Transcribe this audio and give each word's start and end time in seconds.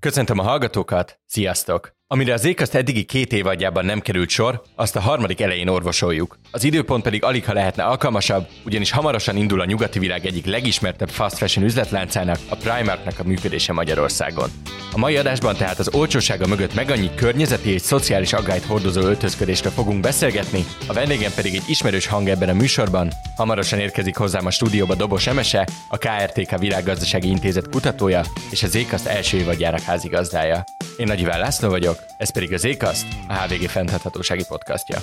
Köszöntöm 0.00 0.38
a 0.38 0.42
hallgatókat, 0.42 1.20
sziasztok! 1.26 1.99
Amire 2.12 2.32
az 2.32 2.44
Ékaszt 2.44 2.74
eddigi 2.74 3.02
két 3.02 3.32
évadjában 3.32 3.84
nem 3.84 4.00
került 4.00 4.28
sor, 4.28 4.62
azt 4.74 4.96
a 4.96 5.00
harmadik 5.00 5.40
elején 5.40 5.68
orvosoljuk. 5.68 6.38
Az 6.50 6.64
időpont 6.64 7.02
pedig 7.02 7.24
alig 7.24 7.44
ha 7.44 7.52
lehetne 7.52 7.82
alkalmasabb, 7.84 8.48
ugyanis 8.64 8.90
hamarosan 8.90 9.36
indul 9.36 9.60
a 9.60 9.64
nyugati 9.64 9.98
világ 9.98 10.26
egyik 10.26 10.46
legismertebb 10.46 11.08
fast 11.08 11.36
fashion 11.36 11.66
üzletláncának, 11.66 12.38
a 12.48 12.56
Primarknak 12.56 13.18
a 13.18 13.24
működése 13.24 13.72
Magyarországon. 13.72 14.50
A 14.92 14.98
mai 14.98 15.16
adásban 15.16 15.56
tehát 15.56 15.78
az 15.78 15.94
olcsósága 15.94 16.46
mögött 16.46 16.74
meg 16.74 16.90
annyi 16.90 17.10
környezeti 17.14 17.70
és 17.70 17.82
szociális 17.82 18.32
aggályt 18.32 18.64
hordozó 18.64 19.00
öltözködésről 19.00 19.72
fogunk 19.72 20.00
beszélgetni, 20.00 20.64
a 20.86 20.92
vendégem 20.92 21.32
pedig 21.34 21.54
egy 21.54 21.68
ismerős 21.68 22.06
hang 22.06 22.28
ebben 22.28 22.48
a 22.48 22.54
műsorban. 22.54 23.12
Hamarosan 23.36 23.78
érkezik 23.78 24.16
hozzám 24.16 24.46
a 24.46 24.50
stúdióba 24.50 24.94
Dobos 24.94 25.26
Emese, 25.26 25.68
a 25.88 25.98
KRTK 25.98 26.58
Világgazdasági 26.58 27.28
Intézet 27.28 27.68
kutatója 27.68 28.22
és 28.50 28.62
az 28.62 28.74
Ékaszt 28.74 29.06
első 29.06 29.36
évadjának 29.36 29.80
házigazdája. 29.80 30.64
Én 30.96 31.06
Nagy 31.06 31.22
László 31.22 31.68
vagyok, 31.68 31.99
ez 32.18 32.32
pedig 32.32 32.52
az 32.52 32.64
Ékaszt, 32.64 33.06
a 33.28 33.34
HVG 33.34 33.68
fenntarthatósági 33.68 34.44
podcastja. 34.48 34.98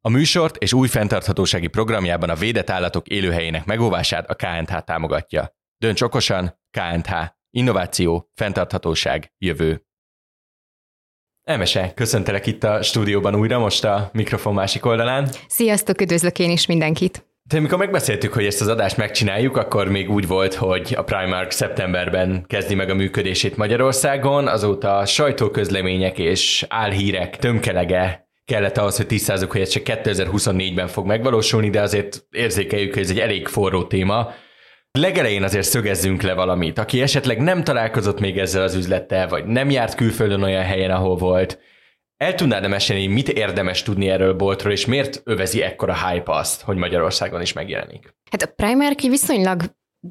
A 0.00 0.08
műsort 0.08 0.56
és 0.56 0.72
új 0.72 0.88
fenntarthatósági 0.88 1.66
programjában 1.66 2.30
a 2.30 2.34
védett 2.34 2.70
állatok 2.70 3.08
élőhelyének 3.08 3.64
megóvását 3.64 4.30
a 4.30 4.34
KNH 4.34 4.84
támogatja. 4.84 5.56
Dönts 5.78 6.00
okosan, 6.00 6.58
KNH. 6.70 7.12
Innováció, 7.50 8.30
fenntarthatóság, 8.34 9.32
jövő. 9.38 9.82
Emese, 11.42 11.92
köszöntelek 11.94 12.46
itt 12.46 12.64
a 12.64 12.82
stúdióban 12.82 13.34
újra, 13.34 13.58
most 13.58 13.84
a 13.84 14.10
mikrofon 14.12 14.54
másik 14.54 14.84
oldalán. 14.84 15.28
Sziasztok, 15.46 16.00
üdvözlök 16.00 16.38
én 16.38 16.50
is 16.50 16.66
mindenkit! 16.66 17.27
De 17.48 17.56
amikor 17.56 17.78
megbeszéltük, 17.78 18.32
hogy 18.32 18.46
ezt 18.46 18.60
az 18.60 18.68
adást 18.68 18.96
megcsináljuk, 18.96 19.56
akkor 19.56 19.88
még 19.88 20.10
úgy 20.10 20.26
volt, 20.26 20.54
hogy 20.54 20.94
a 20.96 21.02
Primark 21.02 21.50
szeptemberben 21.50 22.44
kezdi 22.46 22.74
meg 22.74 22.90
a 22.90 22.94
működését 22.94 23.56
Magyarországon, 23.56 24.48
azóta 24.48 25.06
sajtóközlemények 25.06 26.18
és 26.18 26.66
álhírek 26.68 27.36
tömkelege 27.36 28.28
kellett 28.44 28.76
ahhoz, 28.76 28.96
hogy 28.96 29.06
tisztázzuk, 29.06 29.52
hogy 29.52 29.60
ez 29.60 29.68
csak 29.68 29.82
2024-ben 29.86 30.86
fog 30.86 31.06
megvalósulni, 31.06 31.70
de 31.70 31.80
azért 31.80 32.26
érzékeljük, 32.30 32.94
hogy 32.94 33.02
ez 33.02 33.10
egy 33.10 33.20
elég 33.20 33.46
forró 33.46 33.84
téma. 33.84 34.32
Legelején 34.92 35.42
azért 35.42 35.66
szögezzünk 35.66 36.22
le 36.22 36.34
valamit. 36.34 36.78
Aki 36.78 37.02
esetleg 37.02 37.38
nem 37.38 37.64
találkozott 37.64 38.20
még 38.20 38.38
ezzel 38.38 38.62
az 38.62 38.74
üzlettel, 38.74 39.28
vagy 39.28 39.44
nem 39.44 39.70
járt 39.70 39.94
külföldön 39.94 40.42
olyan 40.42 40.64
helyen, 40.64 40.90
ahol 40.90 41.16
volt, 41.16 41.58
el 42.18 42.34
tudnád 42.34 42.68
mesélni, 42.68 43.06
mit 43.06 43.28
érdemes 43.28 43.82
tudni 43.82 44.08
erről 44.08 44.34
boltról, 44.34 44.72
és 44.72 44.86
miért 44.86 45.22
övezi 45.24 45.62
ekkora 45.62 46.08
hype 46.08 46.32
azt, 46.32 46.60
hogy 46.60 46.76
Magyarországon 46.76 47.40
is 47.40 47.52
megjelenik? 47.52 48.14
Hát 48.30 48.42
a 48.42 48.52
Primark 48.56 49.02
egy 49.02 49.10
viszonylag 49.10 49.62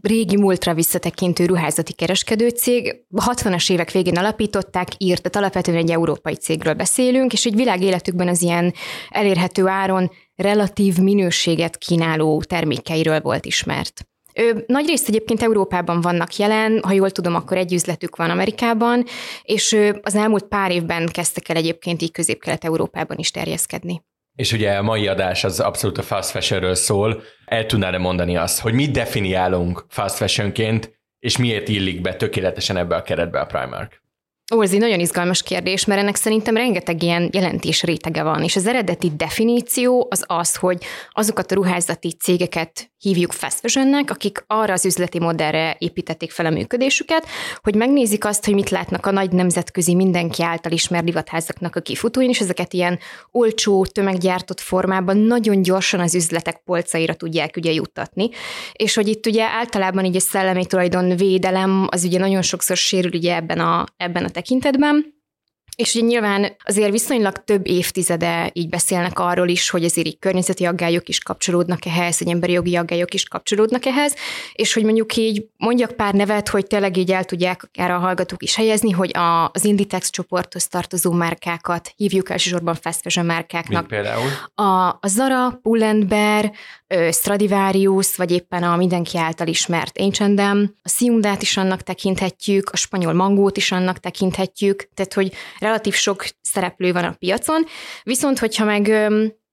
régi 0.02 0.38
múltra 0.38 0.74
visszatekintő 0.74 1.46
ruházati 1.46 1.94
kereskedőcég. 1.94 3.06
A 3.16 3.34
60-as 3.34 3.72
évek 3.72 3.92
végén 3.92 4.18
alapították, 4.18 4.88
írt, 4.98 5.22
tehát 5.22 5.36
alapvetően 5.36 5.78
egy 5.78 5.92
európai 5.92 6.36
cégről 6.36 6.74
beszélünk, 6.74 7.34
és 7.34 7.46
egy 7.46 7.56
világéletükben 7.56 8.28
az 8.28 8.42
ilyen 8.42 8.74
elérhető 9.10 9.68
áron 9.68 10.12
relatív 10.36 10.98
minőséget 10.98 11.78
kínáló 11.78 12.42
termékeiről 12.42 13.22
volt 13.22 13.46
ismert. 13.46 14.08
Ő, 14.38 14.64
nagy 14.68 14.88
részt 14.88 15.08
egyébként 15.08 15.42
Európában 15.42 16.02
vannak 16.02 16.36
jelen, 16.36 16.80
ha 16.84 16.92
jól 16.92 17.12
tudom, 17.12 17.36
akkor 17.36 17.58
egy 17.58 17.74
üzletük 17.74 18.16
van 18.16 18.30
Amerikában, 18.30 19.04
és 19.44 19.78
az 20.02 20.16
elmúlt 20.16 20.44
pár 20.44 20.72
évben 20.72 21.06
kezdtek 21.12 21.50
el 21.50 21.56
egyébként 21.56 22.02
így 22.02 22.12
közép-kelet-európában 22.12 23.18
is 23.18 23.32
terjeszkedni. 23.32 24.02
És 24.36 24.52
ugye 24.52 24.78
a 24.78 24.82
mai 24.82 25.08
adás 25.08 25.44
az 25.44 25.60
abszolút 25.60 25.98
a 25.98 26.02
fast 26.02 26.30
fashionről 26.30 26.76
szól. 26.76 27.22
El 27.46 27.66
tudnád 27.66 28.00
mondani 28.00 28.38
azt, 28.38 28.60
hogy 28.60 28.74
mit 28.74 28.92
definiálunk 28.92 29.86
fast 29.90 30.16
fashionként, 30.16 31.00
és 31.20 31.38
miért 31.38 31.68
illik 31.68 32.02
be 32.02 32.16
tökéletesen 32.16 32.78
ebbe 32.78 32.96
a 32.96 33.02
keretbe 33.02 33.40
a 33.40 33.46
Primark? 33.46 34.04
Ó, 34.56 34.62
ez 34.62 34.74
egy 34.74 34.80
nagyon 34.80 35.00
izgalmas 35.00 35.44
kérdés, 35.44 35.86
mert 35.86 36.00
ennek 36.02 36.16
szerintem 36.16 36.56
rengeteg 36.56 37.04
ilyen 37.04 37.30
jelentés 37.34 37.84
rétege 37.84 38.24
van, 38.24 38.44
és 38.44 38.56
az 38.56 38.68
eredeti 38.68 39.12
definíció 39.18 40.08
az 40.10 40.24
az, 40.28 40.56
hogy 40.56 40.84
azokat 41.12 41.52
a 41.52 41.56
ruházati 41.56 42.12
cégeket 42.12 42.92
hívjuk 43.00 43.32
fast 43.32 43.60
fashionnek, 43.60 44.10
akik 44.10 44.44
arra 44.48 44.74
az 44.74 44.86
üzleti 44.86 45.20
modellre 45.20 45.76
építették 45.80 46.32
fel 46.32 46.46
a 46.46 46.50
működésüket, 46.50 47.28
hogy 47.62 47.76
megnézik 47.76 48.26
azt, 48.26 48.46
hogy 48.46 48.54
mit 48.54 48.70
látnak 48.70 49.06
a 49.06 49.12
nagy 49.12 49.32
nemzetközi 49.32 49.96
mindenki 49.96 50.44
által 50.44 50.72
ismert 50.72 51.04
divatházaknak 51.04 51.76
a 51.76 51.80
kifutóin, 51.80 52.30
és 52.30 52.40
ezeket 52.40 52.74
ilyen 52.74 53.00
olcsó, 53.32 53.86
tömeggyártott 53.86 54.60
formában 54.60 55.18
nagyon 55.18 55.62
gyorsan 55.62 56.00
az 56.00 56.16
üzletek 56.16 56.62
polcaira 56.66 57.14
tudják 57.14 57.56
ugye 57.58 57.72
juttatni. 57.72 58.30
És 58.74 58.96
hogy 58.96 59.08
itt 59.08 59.26
ugye 59.26 59.44
általában 59.44 60.06
így 60.06 60.16
a 60.16 60.20
szellemi 60.20 60.66
tulajdon 60.66 61.16
védelem 61.16 61.88
az 61.92 62.04
ugye 62.04 62.20
nagyon 62.20 62.42
sokszor 62.42 62.78
sérül 62.78 63.12
ugye 63.14 63.36
ebben 63.36 63.60
a, 63.60 63.86
ebben 63.98 64.24
a 64.24 64.30
tekintetben, 64.38 65.16
és 65.76 65.96
ugye 65.96 66.06
nyilván 66.06 66.56
azért 66.64 66.92
viszonylag 66.92 67.44
több 67.44 67.68
évtizede 67.68 68.50
így 68.54 68.70
beszélnek 68.70 69.20
arról 69.20 69.48
is, 69.48 69.70
hogy 69.70 69.84
azért 69.84 70.08
így 70.08 70.20
környezeti 70.20 70.66
aggályok 70.66 71.10
is 71.10 71.20
kapcsolódnak 71.20 71.86
ehhez, 71.86 72.18
hogy 72.18 72.28
emberi 72.28 72.52
jogi 72.52 72.76
aggályok 72.76 73.14
is 73.14 73.24
kapcsolódnak 73.24 73.86
ehhez, 73.86 74.16
és 74.54 74.74
hogy 74.74 74.84
mondjuk 74.84 75.16
így 75.16 75.46
mondjak 75.58 75.92
pár 75.92 76.14
nevet, 76.14 76.50
hogy 76.50 76.68
tényleg 76.68 76.98
így 76.98 77.12
el 77.12 77.24
tudják 77.24 77.70
erre 77.74 77.96
a 77.96 78.00
hallgatók 78.00 78.44
is 78.44 78.56
helyezni, 78.56 78.92
hogy 78.92 79.18
a, 79.18 79.46
az 79.46 79.66
Inditex 79.66 80.10
csoporthoz 80.10 80.68
tartozó 80.68 81.12
márkákat 81.12 81.94
hívjuk 81.96 82.30
elsősorban 82.30 82.76
fast 82.76 83.02
fashion 83.02 83.26
márkáknak. 83.26 83.90
Mint 83.90 84.04
például? 84.04 84.30
A, 84.56 84.98
a 85.02 85.08
Zara, 85.08 85.60
Pull&Bear, 85.62 86.52
Stradivarius, 87.12 88.16
vagy 88.16 88.32
éppen 88.32 88.64
a 88.64 88.76
mindenki 88.76 89.18
által 89.18 89.48
ismert 89.48 89.98
H&M, 89.98 90.74
a 90.82 90.90
Siundát 90.90 91.42
is 91.42 91.58
annak 91.58 91.82
tekinthetjük, 91.82 92.70
a 92.70 92.76
spanyol 92.76 93.14
mangót 93.14 93.58
is 93.58 93.72
annak 93.72 94.00
tekinthetjük, 94.00 94.90
tehát 94.94 95.14
hogy 95.14 95.34
relatív 95.60 95.94
sok 95.94 96.26
szereplő 96.42 96.92
van 96.92 97.04
a 97.04 97.16
piacon, 97.20 97.66
viszont 98.04 98.40
hogyha 98.40 98.66
meg 98.66 99.10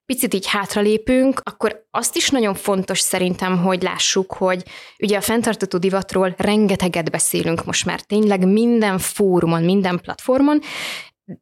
picit 0.06 0.34
így 0.34 0.46
hátralépünk, 0.46 1.40
akkor 1.42 1.86
azt 1.90 2.16
is 2.16 2.30
nagyon 2.30 2.54
fontos 2.54 3.00
szerintem, 3.00 3.58
hogy 3.58 3.82
lássuk, 3.82 4.32
hogy 4.32 4.62
ugye 4.98 5.16
a 5.16 5.20
fenntartató 5.20 5.78
divatról 5.78 6.34
rengeteget 6.36 7.10
beszélünk 7.10 7.64
most 7.64 7.84
már. 7.84 8.00
Tényleg 8.00 8.46
minden 8.46 8.98
fórumon, 8.98 9.62
minden 9.62 10.00
platformon, 10.02 10.60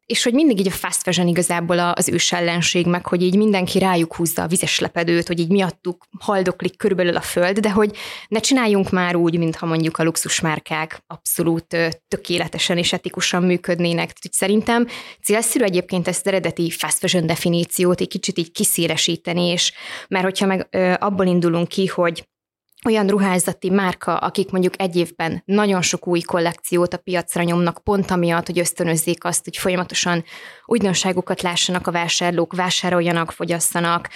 és 0.05 0.23
hogy 0.23 0.33
mindig 0.33 0.59
így 0.59 0.67
a 0.67 0.71
fast 0.71 1.01
fashion 1.01 1.27
igazából 1.27 1.79
az 1.79 2.09
ős 2.09 2.31
ellenség, 2.31 2.85
meg 2.85 3.07
hogy 3.07 3.21
így 3.21 3.37
mindenki 3.37 3.79
rájuk 3.79 4.15
húzza 4.15 4.41
a 4.41 4.47
vizes 4.47 4.79
lepedőt, 4.79 5.27
hogy 5.27 5.39
így 5.39 5.49
miattuk 5.49 6.05
haldoklik 6.19 6.77
körülbelül 6.77 7.15
a 7.15 7.21
föld, 7.21 7.59
de 7.59 7.71
hogy 7.71 7.97
ne 8.27 8.39
csináljunk 8.39 8.89
már 8.89 9.15
úgy, 9.15 9.37
mintha 9.37 9.65
mondjuk 9.65 9.97
a 9.97 10.03
luxusmárkák 10.03 11.03
abszolút 11.07 11.77
tökéletesen 12.07 12.77
és 12.77 12.93
etikusan 12.93 13.43
működnének. 13.43 14.05
Tehát, 14.05 14.33
szerintem 14.33 14.87
célszerű 15.23 15.63
egyébként 15.63 16.07
ezt 16.07 16.27
eredeti 16.27 16.69
fast 16.69 16.97
fashion 16.97 17.25
definíciót 17.25 18.01
egy 18.01 18.07
kicsit 18.07 18.37
így 18.37 18.51
kiszélesíteni, 18.51 19.45
és 19.47 19.73
mert 20.07 20.23
hogyha 20.23 20.45
meg 20.45 20.67
abból 20.99 21.25
indulunk 21.25 21.67
ki, 21.67 21.85
hogy 21.85 22.27
olyan 22.85 23.07
ruházati 23.07 23.69
márka, 23.69 24.17
akik 24.17 24.51
mondjuk 24.51 24.81
egy 24.81 24.95
évben 24.95 25.41
nagyon 25.45 25.81
sok 25.81 26.07
új 26.07 26.21
kollekciót 26.21 26.93
a 26.93 26.97
piacra 26.97 27.43
nyomnak, 27.43 27.83
pont 27.83 28.11
amiatt, 28.11 28.45
hogy 28.45 28.59
ösztönözzék 28.59 29.23
azt, 29.23 29.43
hogy 29.43 29.57
folyamatosan 29.57 30.23
újdonságokat 30.65 31.41
lássanak 31.41 31.87
a 31.87 31.91
vásárlók, 31.91 32.55
vásároljanak, 32.55 33.31
fogyasszanak, 33.31 34.09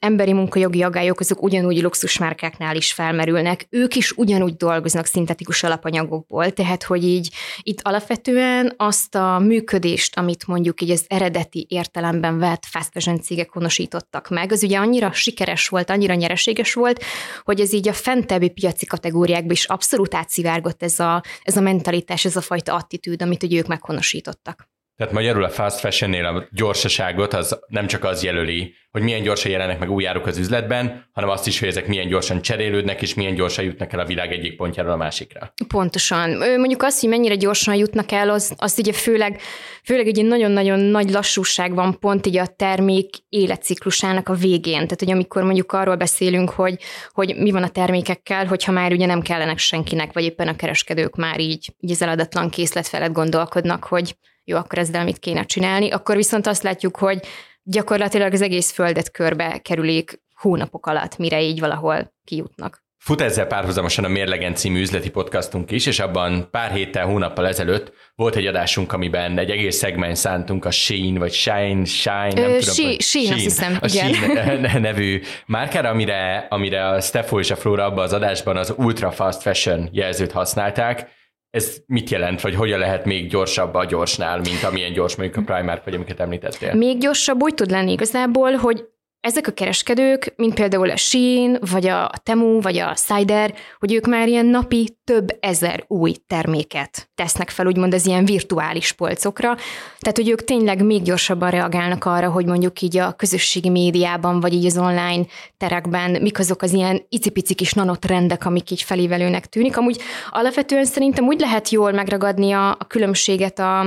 emberi 0.00 0.32
munkajogi 0.32 0.82
agályok 0.82 1.20
azok 1.20 1.42
ugyanúgy 1.42 1.82
luxusmárkáknál 1.82 2.76
is 2.76 2.92
felmerülnek. 2.92 3.66
Ők 3.70 3.94
is 3.96 4.12
ugyanúgy 4.12 4.56
dolgoznak 4.56 5.06
szintetikus 5.06 5.62
alapanyagokból, 5.62 6.50
tehát 6.50 6.82
hogy 6.82 7.04
így 7.04 7.32
itt 7.62 7.80
alapvetően 7.82 8.74
azt 8.76 9.14
a 9.14 9.38
működést, 9.38 10.16
amit 10.16 10.46
mondjuk 10.46 10.80
így 10.80 10.90
az 10.90 11.04
eredeti 11.08 11.66
értelemben 11.68 12.38
vett 12.38 12.64
fast 12.64 12.90
fashion 12.92 13.20
cégek 13.20 13.50
honosítottak 13.50 14.28
meg, 14.28 14.52
az 14.52 14.62
ugye 14.62 14.78
annyira 14.78 15.12
sikeres 15.12 15.68
volt, 15.68 15.90
annyira 15.90 16.14
nyereséges 16.14 16.74
volt, 16.74 17.04
hogy 17.42 17.60
ez 17.60 17.72
így 17.72 17.88
a 17.88 17.92
fentebbi 17.92 18.50
piaci 18.50 18.86
kategóriákban 18.86 19.50
is 19.50 19.64
abszolút 19.64 20.14
átszivárgott 20.14 20.82
ez 20.82 20.98
a, 20.98 21.22
ez 21.42 21.56
a 21.56 21.60
mentalitás, 21.60 22.24
ez 22.24 22.36
a 22.36 22.40
fajta 22.40 22.74
attitűd, 22.74 23.22
amit 23.22 23.42
ugye 23.42 23.58
ők 23.58 23.66
meghonosítottak. 23.66 24.69
Tehát 25.00 25.14
magyarul 25.14 25.44
a 25.44 25.48
fast 25.48 25.78
fashionnél 25.78 26.24
a 26.24 26.44
gyorsaságot 26.50 27.34
az 27.34 27.58
nem 27.66 27.86
csak 27.86 28.04
az 28.04 28.22
jelöli, 28.22 28.74
hogy 28.90 29.02
milyen 29.02 29.22
gyorsan 29.22 29.50
jelennek 29.50 29.78
meg 29.78 29.90
új 29.90 30.06
áruk 30.06 30.26
az 30.26 30.38
üzletben, 30.38 31.08
hanem 31.12 31.30
azt 31.30 31.46
is, 31.46 31.58
hogy 31.58 31.68
ezek 31.68 31.86
milyen 31.86 32.08
gyorsan 32.08 32.42
cserélődnek, 32.42 33.02
és 33.02 33.14
milyen 33.14 33.34
gyorsan 33.34 33.64
jutnak 33.64 33.92
el 33.92 33.98
a 33.98 34.04
világ 34.04 34.32
egyik 34.32 34.56
pontjáról 34.56 34.92
a 34.92 34.96
másikra. 34.96 35.54
Pontosan. 35.68 36.30
Mondjuk 36.58 36.82
azt, 36.82 37.00
hogy 37.00 37.08
mennyire 37.08 37.34
gyorsan 37.34 37.74
jutnak 37.74 38.12
el, 38.12 38.30
az, 38.30 38.54
az 38.56 38.78
ugye 38.78 38.92
főleg, 38.92 39.40
főleg 39.84 40.06
egy 40.06 40.24
nagyon-nagyon 40.24 40.78
nagy 40.80 41.10
lassúság 41.10 41.74
van 41.74 41.98
pont 41.98 42.26
így 42.26 42.36
a 42.36 42.46
termék 42.46 43.08
életciklusának 43.28 44.28
a 44.28 44.34
végén. 44.34 44.72
Tehát, 44.72 44.98
hogy 44.98 45.10
amikor 45.10 45.42
mondjuk 45.42 45.72
arról 45.72 45.96
beszélünk, 45.96 46.50
hogy, 46.50 46.78
hogy 47.12 47.36
mi 47.36 47.50
van 47.50 47.62
a 47.62 47.68
termékekkel, 47.68 48.46
hogyha 48.46 48.72
már 48.72 48.92
ugye 48.92 49.06
nem 49.06 49.20
kellenek 49.20 49.58
senkinek, 49.58 50.12
vagy 50.12 50.24
éppen 50.24 50.48
a 50.48 50.56
kereskedők 50.56 51.16
már 51.16 51.40
így, 51.40 51.74
így 51.80 51.90
az 51.90 52.02
eladatlan 52.02 52.50
készlet 52.50 52.86
felett 52.88 53.12
gondolkodnak, 53.12 53.84
hogy 53.84 54.14
jó, 54.50 54.56
akkor 54.56 54.78
ezzel 54.78 55.04
mit 55.04 55.18
kéne 55.18 55.44
csinálni, 55.44 55.90
akkor 55.90 56.16
viszont 56.16 56.46
azt 56.46 56.62
látjuk, 56.62 56.96
hogy 56.96 57.20
gyakorlatilag 57.62 58.32
az 58.32 58.42
egész 58.42 58.72
földet 58.72 59.10
körbe 59.10 59.58
kerülik 59.62 60.20
hónapok 60.34 60.86
alatt, 60.86 61.18
mire 61.18 61.42
így 61.42 61.60
valahol 61.60 62.12
kijutnak. 62.24 62.82
Fut 62.98 63.20
ezzel 63.20 63.46
párhuzamosan 63.46 64.04
a 64.04 64.08
Mérlegen 64.08 64.54
című 64.54 64.80
üzleti 64.80 65.10
podcastunk 65.10 65.70
is, 65.70 65.86
és 65.86 65.98
abban 65.98 66.48
pár 66.50 66.70
héttel, 66.70 67.06
hónappal 67.06 67.46
ezelőtt 67.46 67.92
volt 68.14 68.36
egy 68.36 68.46
adásunk, 68.46 68.92
amiben 68.92 69.38
egy 69.38 69.50
egész 69.50 69.76
szegmens 69.76 70.18
szántunk 70.18 70.64
a 70.64 70.70
Sheen, 70.70 71.14
vagy 71.14 71.32
Shine, 71.32 71.84
Shine, 71.84 72.32
nem 72.32 72.50
Ö, 72.50 72.58
tudom. 72.58 72.74
She- 72.74 72.84
hogy- 72.86 73.00
Shein, 73.00 73.32
azt 73.32 73.42
hiszem, 73.42 73.78
a 73.80 73.86
igen. 73.86 74.12
Shein 74.12 74.80
nevű 74.80 75.20
márkára, 75.46 75.88
amire, 75.88 76.46
amire 76.50 76.88
a 76.88 77.00
Steffo 77.00 77.38
és 77.38 77.50
a 77.50 77.56
Flóra 77.56 77.84
abban 77.84 78.04
az 78.04 78.12
adásban 78.12 78.56
az 78.56 78.74
Ultra 78.76 79.10
Fast 79.10 79.42
Fashion 79.42 79.88
jelzőt 79.92 80.32
használták. 80.32 81.08
Ez 81.50 81.76
mit 81.86 82.10
jelent, 82.10 82.40
vagy 82.40 82.54
hogyan 82.54 82.78
lehet 82.78 83.04
még 83.04 83.28
gyorsabb 83.28 83.74
a 83.74 83.84
gyorsnál, 83.84 84.38
mint 84.38 84.62
amilyen 84.62 84.92
gyors 84.92 85.16
mondjuk 85.16 85.48
a 85.48 85.52
Primark, 85.54 85.84
vagy 85.84 85.94
amiket 85.94 86.20
említettél? 86.20 86.74
Még 86.74 86.98
gyorsabb 86.98 87.42
úgy 87.42 87.54
tud 87.54 87.70
lenni 87.70 87.92
igazából, 87.92 88.52
hogy 88.52 88.88
ezek 89.20 89.46
a 89.46 89.52
kereskedők, 89.52 90.32
mint 90.36 90.54
például 90.54 90.90
a 90.90 90.96
Shein, 90.96 91.58
vagy 91.70 91.86
a 91.86 92.10
Temu, 92.22 92.60
vagy 92.60 92.78
a 92.78 92.94
Cider, 92.94 93.54
hogy 93.78 93.94
ők 93.94 94.06
már 94.06 94.28
ilyen 94.28 94.46
napi 94.46 94.98
több 95.04 95.36
ezer 95.40 95.84
új 95.88 96.14
terméket 96.26 97.10
tesznek 97.14 97.50
fel, 97.50 97.66
úgymond 97.66 97.94
az 97.94 98.06
ilyen 98.06 98.24
virtuális 98.24 98.92
polcokra. 98.92 99.56
Tehát, 99.98 100.16
hogy 100.16 100.28
ők 100.28 100.44
tényleg 100.44 100.84
még 100.84 101.02
gyorsabban 101.02 101.50
reagálnak 101.50 102.04
arra, 102.04 102.30
hogy 102.30 102.46
mondjuk 102.46 102.80
így 102.80 102.96
a 102.96 103.12
közösségi 103.12 103.68
médiában, 103.68 104.40
vagy 104.40 104.52
így 104.52 104.66
az 104.66 104.78
online 104.78 105.24
terekben 105.56 106.10
mik 106.22 106.38
azok 106.38 106.62
az 106.62 106.72
ilyen 106.72 107.06
icipici 107.08 107.54
kis 107.54 107.72
nanotrendek, 107.72 108.46
amik 108.46 108.70
így 108.70 108.82
felévelőnek 108.82 109.46
tűnik. 109.46 109.76
Amúgy 109.76 110.00
alapvetően 110.30 110.84
szerintem 110.84 111.26
úgy 111.26 111.40
lehet 111.40 111.68
jól 111.68 111.92
megragadni 111.92 112.52
a, 112.52 112.70
a 112.70 112.86
különbséget 112.86 113.58
a, 113.58 113.86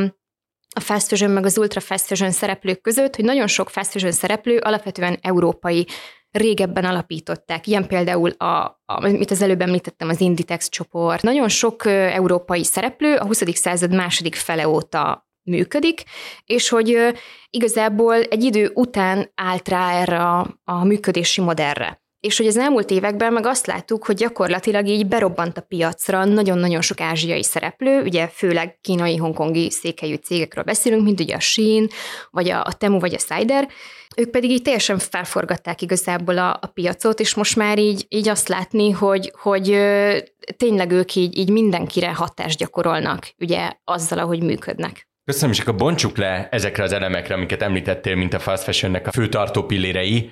a 0.73 0.79
fast 0.79 1.07
fashion 1.07 1.31
meg 1.31 1.45
az 1.45 1.57
ultra 1.57 1.79
fast 1.79 2.05
fashion 2.05 2.31
szereplők 2.31 2.81
között, 2.81 3.15
hogy 3.15 3.25
nagyon 3.25 3.47
sok 3.47 3.69
fast 3.69 3.91
fashion 3.91 4.11
szereplő 4.11 4.57
alapvetően 4.57 5.17
európai 5.21 5.87
régebben 6.31 6.85
alapították. 6.85 7.67
Ilyen 7.67 7.87
például, 7.87 8.29
a, 8.29 8.81
a, 8.85 8.99
mit 9.09 9.31
az 9.31 9.41
előbb 9.41 9.61
említettem, 9.61 10.09
az 10.09 10.21
Inditex 10.21 10.69
csoport. 10.69 11.21
Nagyon 11.21 11.49
sok 11.49 11.85
európai 11.85 12.63
szereplő 12.63 13.15
a 13.15 13.25
20. 13.25 13.41
század 13.53 13.93
második 13.93 14.35
fele 14.35 14.67
óta 14.67 15.27
működik, 15.43 16.03
és 16.45 16.69
hogy 16.69 17.13
igazából 17.49 18.15
egy 18.15 18.43
idő 18.43 18.71
után 18.73 19.31
állt 19.35 19.67
rá 19.67 19.91
erre 19.91 20.17
a, 20.17 20.59
a 20.63 20.83
működési 20.83 21.41
modellre. 21.41 22.02
És 22.23 22.37
hogy 22.37 22.47
az 22.47 22.57
elmúlt 22.57 22.89
években 22.89 23.33
meg 23.33 23.45
azt 23.45 23.67
láttuk, 23.67 24.05
hogy 24.05 24.15
gyakorlatilag 24.15 24.87
így 24.87 25.07
berobbant 25.07 25.57
a 25.57 25.61
piacra 25.61 26.25
nagyon-nagyon 26.25 26.81
sok 26.81 27.01
ázsiai 27.01 27.43
szereplő, 27.43 28.01
ugye 28.01 28.27
főleg 28.27 28.77
kínai, 28.81 29.17
hongkongi 29.17 29.71
székhelyű 29.71 30.15
cégekről 30.15 30.63
beszélünk, 30.63 31.03
mint 31.03 31.19
ugye 31.19 31.35
a 31.35 31.39
Shein, 31.39 31.87
vagy 32.31 32.49
a, 32.49 32.63
a 32.63 32.73
Temu, 32.73 32.99
vagy 32.99 33.13
a 33.13 33.17
Cider, 33.17 33.67
ők 34.15 34.29
pedig 34.29 34.49
így 34.49 34.61
teljesen 34.61 34.99
felforgatták 34.99 35.81
igazából 35.81 36.37
a, 36.37 36.59
a 36.61 36.67
piacot, 36.73 37.19
és 37.19 37.35
most 37.35 37.55
már 37.55 37.79
így, 37.79 38.05
így 38.09 38.29
azt 38.29 38.47
látni, 38.47 38.91
hogy, 38.91 39.31
hogy 39.41 39.71
ö, 39.71 40.17
tényleg 40.57 40.91
ők 40.91 41.15
így, 41.15 41.37
így 41.37 41.49
mindenkire 41.49 42.13
hatást 42.13 42.57
gyakorolnak, 42.57 43.33
ugye 43.39 43.71
azzal, 43.83 44.19
ahogy 44.19 44.43
működnek. 44.43 45.07
Köszönöm, 45.25 45.51
és 45.51 45.59
akkor 45.59 45.75
bontsuk 45.75 46.17
le 46.17 46.47
ezekre 46.51 46.83
az 46.83 46.91
elemekre, 46.91 47.35
amiket 47.35 47.61
említettél, 47.61 48.15
mint 48.15 48.33
a 48.33 48.39
fast 48.39 48.63
fashionnek 48.63 49.07
a 49.07 49.11
fő 49.11 49.29
tartó 49.29 49.63
pillérei. 49.63 50.31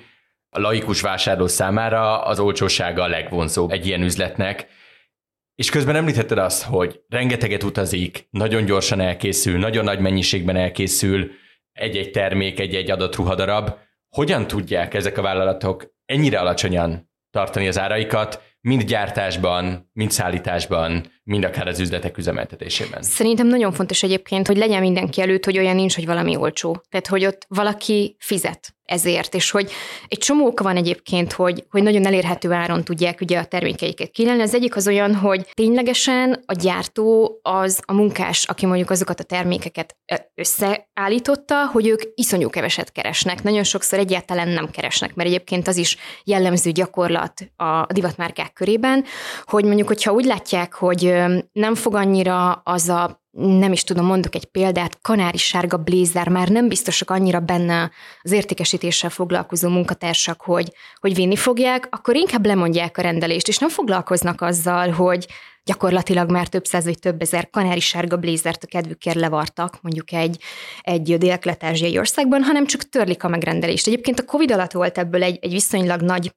A 0.54 0.60
laikus 0.60 1.00
vásárló 1.00 1.46
számára 1.46 2.22
az 2.22 2.40
olcsósága 2.40 3.02
a 3.02 3.08
legvonzóbb 3.08 3.70
egy 3.70 3.86
ilyen 3.86 4.02
üzletnek. 4.02 4.66
És 5.54 5.70
közben 5.70 5.96
említetted 5.96 6.38
azt, 6.38 6.62
hogy 6.62 7.00
rengeteget 7.08 7.62
utazik, 7.62 8.26
nagyon 8.30 8.64
gyorsan 8.64 9.00
elkészül, 9.00 9.58
nagyon 9.58 9.84
nagy 9.84 9.98
mennyiségben 9.98 10.56
elkészül 10.56 11.30
egy-egy 11.72 12.10
termék, 12.10 12.60
egy-egy 12.60 12.90
adott 12.90 13.16
ruhadarab. 13.16 13.70
Hogyan 14.08 14.46
tudják 14.46 14.94
ezek 14.94 15.18
a 15.18 15.22
vállalatok 15.22 15.94
ennyire 16.04 16.38
alacsonyan 16.38 17.10
tartani 17.30 17.68
az 17.68 17.78
áraikat, 17.78 18.42
mind 18.60 18.82
gyártásban, 18.82 19.90
mind 19.92 20.10
szállításban, 20.10 21.12
mind 21.22 21.44
akár 21.44 21.66
az 21.66 21.80
üzletek 21.80 22.18
üzemeltetésében? 22.18 23.02
Szerintem 23.02 23.46
nagyon 23.46 23.72
fontos 23.72 24.02
egyébként, 24.02 24.46
hogy 24.46 24.56
legyen 24.56 24.80
mindenki 24.80 25.20
előtt, 25.20 25.44
hogy 25.44 25.58
olyan 25.58 25.74
nincs, 25.74 25.94
hogy 25.94 26.06
valami 26.06 26.36
olcsó. 26.36 26.82
Tehát, 26.88 27.06
hogy 27.06 27.24
ott 27.24 27.46
valaki 27.48 28.16
fizet 28.18 28.74
ezért, 28.84 29.34
és 29.34 29.50
hogy 29.50 29.70
egy 30.08 30.18
csomó 30.18 30.46
oka 30.46 30.62
van 30.64 30.76
egyébként, 30.76 31.32
hogy, 31.32 31.64
hogy 31.70 31.82
nagyon 31.82 32.06
elérhető 32.06 32.52
áron 32.52 32.84
tudják 32.84 33.20
ugye 33.20 33.38
a 33.38 33.44
termékeiket 33.44 34.10
kínálni. 34.10 34.42
Az 34.42 34.54
egyik 34.54 34.76
az 34.76 34.86
olyan, 34.86 35.14
hogy 35.14 35.50
ténylegesen 35.54 36.42
a 36.46 36.52
gyártó 36.52 37.38
az 37.42 37.82
a 37.84 37.92
munkás, 37.92 38.44
aki 38.44 38.66
mondjuk 38.66 38.90
azokat 38.90 39.20
a 39.20 39.24
termékeket 39.24 39.96
összeállította, 40.34 41.66
hogy 41.66 41.86
ők 41.86 42.00
iszonyú 42.14 42.50
keveset 42.50 42.92
keresnek. 42.92 43.42
Nagyon 43.42 43.64
sokszor 43.64 43.98
egyáltalán 43.98 44.48
nem 44.48 44.70
keresnek, 44.70 45.14
mert 45.14 45.28
egyébként 45.28 45.68
az 45.68 45.76
is 45.76 45.96
jellemző 46.24 46.70
gyakorlat 46.70 47.50
a 47.56 47.86
divatmárkák 47.92 48.52
körében, 48.52 49.04
hogy 49.44 49.64
mondjuk, 49.64 49.88
hogyha 49.88 50.12
úgy 50.12 50.24
látják, 50.24 50.74
hogy 50.74 51.14
nem 51.52 51.74
fog 51.74 51.94
annyira 51.94 52.52
az 52.52 52.88
a 52.88 53.21
nem 53.38 53.72
is 53.72 53.84
tudom, 53.84 54.06
mondok 54.06 54.34
egy 54.34 54.44
példát, 54.44 54.98
kanári 55.00 55.36
sárga 55.36 55.76
blézer, 55.76 56.28
már 56.28 56.48
nem 56.48 56.68
biztosak 56.68 57.10
annyira 57.10 57.40
benne 57.40 57.90
az 58.22 58.32
értékesítéssel 58.32 59.10
foglalkozó 59.10 59.68
munkatársak, 59.68 60.40
hogy, 60.40 60.72
hogy 61.00 61.14
vinni 61.14 61.36
fogják, 61.36 61.88
akkor 61.90 62.16
inkább 62.16 62.46
lemondják 62.46 62.98
a 62.98 63.02
rendelést, 63.02 63.48
és 63.48 63.58
nem 63.58 63.68
foglalkoznak 63.68 64.40
azzal, 64.40 64.90
hogy 64.90 65.26
gyakorlatilag 65.64 66.30
már 66.30 66.48
több 66.48 66.64
száz 66.64 66.84
vagy 66.84 66.98
több 66.98 67.20
ezer 67.20 67.50
kanári 67.50 67.80
sárga 67.80 68.16
blézert 68.16 68.64
a 68.64 68.66
kedvükért 68.66 69.16
levartak, 69.16 69.78
mondjuk 69.82 70.12
egy, 70.12 70.42
egy 70.80 71.18
dél-kelet-ázsiai 71.18 71.98
országban, 71.98 72.42
hanem 72.42 72.66
csak 72.66 72.88
törlik 72.88 73.24
a 73.24 73.28
megrendelést. 73.28 73.86
Egyébként 73.86 74.18
a 74.18 74.24
Covid 74.24 74.50
alatt 74.50 74.72
volt 74.72 74.98
ebből 74.98 75.22
egy, 75.22 75.38
egy 75.40 75.52
viszonylag 75.52 76.00
nagy 76.00 76.32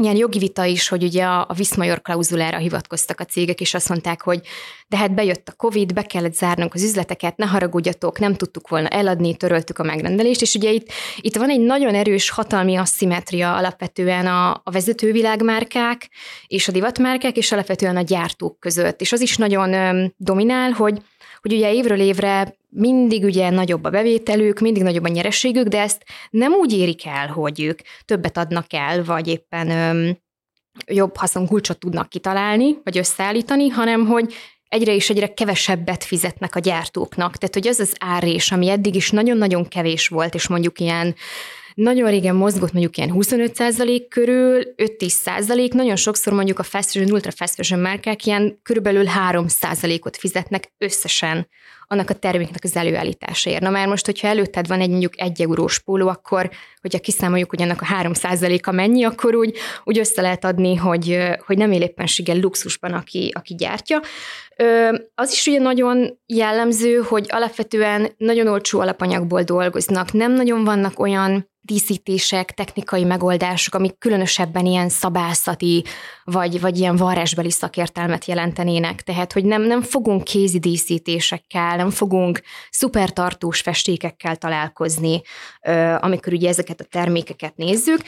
ilyen 0.00 0.16
jogi 0.16 0.38
vita 0.38 0.64
is, 0.64 0.88
hogy 0.88 1.02
ugye 1.02 1.24
a, 1.24 1.46
a 1.48 1.54
Viszmajor 1.54 2.02
klauzulára 2.02 2.58
hivatkoztak 2.58 3.20
a 3.20 3.24
cégek, 3.24 3.60
és 3.60 3.74
azt 3.74 3.88
mondták, 3.88 4.22
hogy 4.22 4.40
de 4.88 4.96
hát 4.96 5.14
bejött 5.14 5.48
a 5.48 5.52
Covid, 5.56 5.92
be 5.92 6.02
kellett 6.02 6.34
zárnunk 6.34 6.74
az 6.74 6.82
üzleteket, 6.82 7.36
ne 7.36 7.46
haragudjatok, 7.46 8.18
nem 8.18 8.34
tudtuk 8.34 8.68
volna 8.68 8.88
eladni, 8.88 9.36
töröltük 9.36 9.78
a 9.78 9.82
megrendelést, 9.82 10.42
és 10.42 10.54
ugye 10.54 10.70
itt, 10.70 10.86
itt 11.20 11.36
van 11.36 11.50
egy 11.50 11.60
nagyon 11.60 11.94
erős 11.94 12.30
hatalmi 12.30 12.76
asszimetria 12.76 13.56
alapvetően 13.56 14.26
a, 14.26 14.50
a 14.50 14.70
vezetővilágmárkák 14.70 16.08
és 16.46 16.68
a 16.68 16.72
divatmárkák, 16.72 17.36
és 17.36 17.52
alapvetően 17.52 17.96
a 17.96 18.02
gyártók 18.02 18.60
között. 18.60 19.00
És 19.00 19.12
az 19.12 19.20
is 19.20 19.36
nagyon 19.36 19.72
öm, 19.72 20.12
dominál, 20.16 20.70
hogy 20.70 21.02
hogy 21.44 21.52
ugye 21.52 21.72
évről 21.72 22.00
évre 22.00 22.56
mindig 22.68 23.24
ugye 23.24 23.50
nagyobb 23.50 23.84
a 23.84 23.90
bevételük, 23.90 24.60
mindig 24.60 24.82
nagyobb 24.82 25.04
a 25.04 25.08
nyerességük, 25.08 25.66
de 25.66 25.80
ezt 25.80 26.04
nem 26.30 26.52
úgy 26.52 26.72
érik 26.72 27.06
el, 27.06 27.26
hogy 27.28 27.62
ők 27.62 27.80
többet 28.04 28.36
adnak 28.36 28.72
el, 28.72 29.04
vagy 29.04 29.28
éppen 29.28 29.70
öm, 29.70 30.18
jobb 30.86 31.16
haszonkulcsot 31.16 31.78
tudnak 31.78 32.08
kitalálni, 32.08 32.78
vagy 32.84 32.98
összeállítani, 32.98 33.68
hanem 33.68 34.06
hogy 34.06 34.34
egyre 34.68 34.94
és 34.94 35.10
egyre 35.10 35.34
kevesebbet 35.34 36.04
fizetnek 36.04 36.54
a 36.54 36.60
gyártóknak. 36.60 37.36
Tehát, 37.36 37.54
hogy 37.54 37.68
az 37.68 37.78
az 37.78 37.94
árés, 37.98 38.52
ami 38.52 38.68
eddig 38.68 38.94
is 38.94 39.10
nagyon-nagyon 39.10 39.68
kevés 39.68 40.08
volt, 40.08 40.34
és 40.34 40.48
mondjuk 40.48 40.80
ilyen 40.80 41.14
nagyon 41.74 42.10
régen 42.10 42.34
mozgott 42.34 42.72
mondjuk 42.72 42.96
ilyen 42.96 43.12
25% 43.14 44.06
körül, 44.08 44.62
5-10%, 44.76 45.72
nagyon 45.72 45.96
sokszor 45.96 46.32
mondjuk 46.32 46.58
a 46.58 46.62
fast 46.62 46.90
fashion, 46.90 47.12
ultra 47.12 47.30
fast 47.30 47.54
fashion 47.54 47.80
márkák 47.80 48.26
ilyen 48.26 48.58
körülbelül 48.62 49.04
3%-ot 49.30 50.16
fizetnek 50.16 50.72
összesen 50.78 51.48
annak 51.86 52.10
a 52.10 52.14
terméknek 52.14 52.64
az 52.64 52.76
előállításáért. 52.76 53.62
Na 53.62 53.70
már 53.70 53.88
most, 53.88 54.06
hogyha 54.06 54.28
előtted 54.28 54.66
van 54.66 54.80
egy 54.80 54.90
mondjuk 54.90 55.20
egy 55.20 55.42
eurós 55.42 55.78
póló, 55.78 56.08
akkor, 56.08 56.50
hogyha 56.80 56.98
kiszámoljuk, 56.98 57.50
hogy 57.50 57.60
ennek 57.60 57.82
a 57.82 57.86
3%-a 58.02 58.70
mennyi, 58.70 59.04
akkor 59.04 59.34
úgy, 59.34 59.56
úgy 59.84 59.98
össze 59.98 60.22
lehet 60.22 60.44
adni, 60.44 60.74
hogy, 60.74 61.18
hogy 61.46 61.58
nem 61.58 61.72
él 61.72 61.82
éppenséggel 61.82 62.38
luxusban, 62.38 62.92
aki, 62.92 63.30
aki 63.34 63.54
gyártja. 63.54 64.00
Az 65.14 65.32
is 65.32 65.46
ugye 65.46 65.58
nagyon 65.58 66.18
jellemző, 66.26 66.96
hogy 66.96 67.26
alapvetően 67.28 68.12
nagyon 68.16 68.46
olcsó 68.48 68.80
alapanyagból 68.80 69.42
dolgoznak. 69.42 70.12
Nem 70.12 70.32
nagyon 70.32 70.64
vannak 70.64 70.98
olyan 70.98 71.52
díszítések, 71.64 72.50
technikai 72.50 73.04
megoldások, 73.04 73.74
amik 73.74 73.98
különösebben 73.98 74.66
ilyen 74.66 74.88
szabászati, 74.88 75.84
vagy, 76.24 76.60
vagy 76.60 76.78
ilyen 76.78 76.96
varrásbeli 76.96 77.50
szakértelmet 77.50 78.24
jelentenének. 78.24 79.02
Tehát, 79.02 79.32
hogy 79.32 79.44
nem, 79.44 79.62
nem 79.62 79.82
fogunk 79.82 80.24
kézi 80.24 80.58
díszítésekkel, 80.58 81.73
nem 81.76 81.90
fogunk 81.90 82.40
szupertartós 82.70 83.60
festékekkel 83.60 84.36
találkozni, 84.36 85.22
amikor 86.00 86.32
ugye 86.32 86.48
ezeket 86.48 86.80
a 86.80 86.84
termékeket 86.84 87.56
nézzük. 87.56 88.00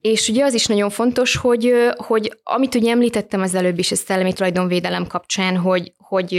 És 0.00 0.28
ugye 0.28 0.44
az 0.44 0.54
is 0.54 0.66
nagyon 0.66 0.90
fontos, 0.90 1.36
hogy, 1.36 1.74
hogy 1.96 2.38
amit 2.42 2.74
ugye 2.74 2.90
említettem 2.90 3.40
az 3.40 3.54
előbb 3.54 3.78
is 3.78 3.92
a 3.92 3.96
szellemi 3.96 4.32
tulajdonvédelem 4.32 5.06
kapcsán, 5.06 5.56
hogy, 5.56 5.92
hogy 5.96 6.30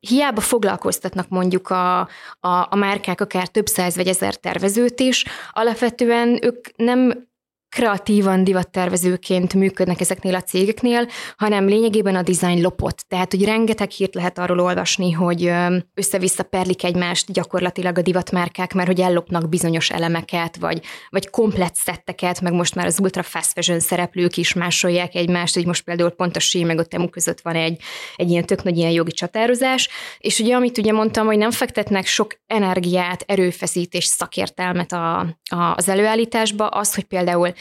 hiába 0.00 0.40
foglalkoztatnak 0.40 1.28
mondjuk 1.28 1.70
a, 1.70 1.98
a, 2.00 2.66
a 2.70 2.76
márkák 2.76 3.20
akár 3.20 3.48
több 3.48 3.66
száz 3.66 3.96
vagy 3.96 4.06
ezer 4.06 4.34
tervezőt 4.34 5.00
is, 5.00 5.24
alapvetően 5.52 6.38
ők 6.42 6.76
nem 6.76 7.28
kreatívan 7.68 8.44
divattervezőként 8.44 9.54
működnek 9.54 10.00
ezeknél 10.00 10.34
a 10.34 10.42
cégeknél, 10.42 11.08
hanem 11.36 11.66
lényegében 11.66 12.16
a 12.16 12.22
design 12.22 12.62
lopott. 12.62 13.04
Tehát, 13.08 13.32
hogy 13.32 13.44
rengeteg 13.44 13.90
hírt 13.90 14.14
lehet 14.14 14.38
arról 14.38 14.60
olvasni, 14.60 15.12
hogy 15.12 15.50
össze-vissza 15.94 16.42
perlik 16.42 16.84
egymást 16.84 17.32
gyakorlatilag 17.32 17.98
a 17.98 18.02
divatmárkák, 18.02 18.74
mert 18.74 18.88
hogy 18.88 19.00
ellopnak 19.00 19.48
bizonyos 19.48 19.90
elemeket, 19.90 20.56
vagy, 20.56 20.80
vagy 21.08 21.30
komplet 21.30 21.74
szetteket, 21.74 22.40
meg 22.40 22.52
most 22.52 22.74
már 22.74 22.86
az 22.86 23.00
ultra 23.00 23.22
fast 23.22 23.52
fashion 23.52 23.80
szereplők 23.80 24.36
is 24.36 24.52
másolják 24.52 25.14
egymást, 25.14 25.54
hogy 25.54 25.66
most 25.66 25.84
például 25.84 26.10
pont 26.10 26.36
a 26.36 26.40
sí 26.40 26.64
meg 26.64 26.78
a 26.78 26.84
temu 26.84 27.08
között 27.08 27.40
van 27.40 27.54
egy, 27.54 27.80
egy 28.16 28.30
ilyen 28.30 28.44
tök 28.44 28.62
nagy 28.62 28.76
ilyen 28.76 28.90
jogi 28.90 29.12
csatározás, 29.12 29.88
és 30.18 30.38
ugye 30.38 30.54
amit 30.54 30.78
ugye 30.78 30.92
mondtam, 30.92 31.26
hogy 31.26 31.38
nem 31.38 31.50
fektetnek 31.50 32.06
sok 32.06 32.34
energiát, 32.46 33.24
erőfeszítés, 33.26 34.04
szakértelmet 34.04 34.92
a, 34.92 35.18
a, 35.50 35.74
az 35.76 35.88
előállításba, 35.88 36.66
az, 36.66 36.94
hogy 36.94 37.04
például 37.04 37.52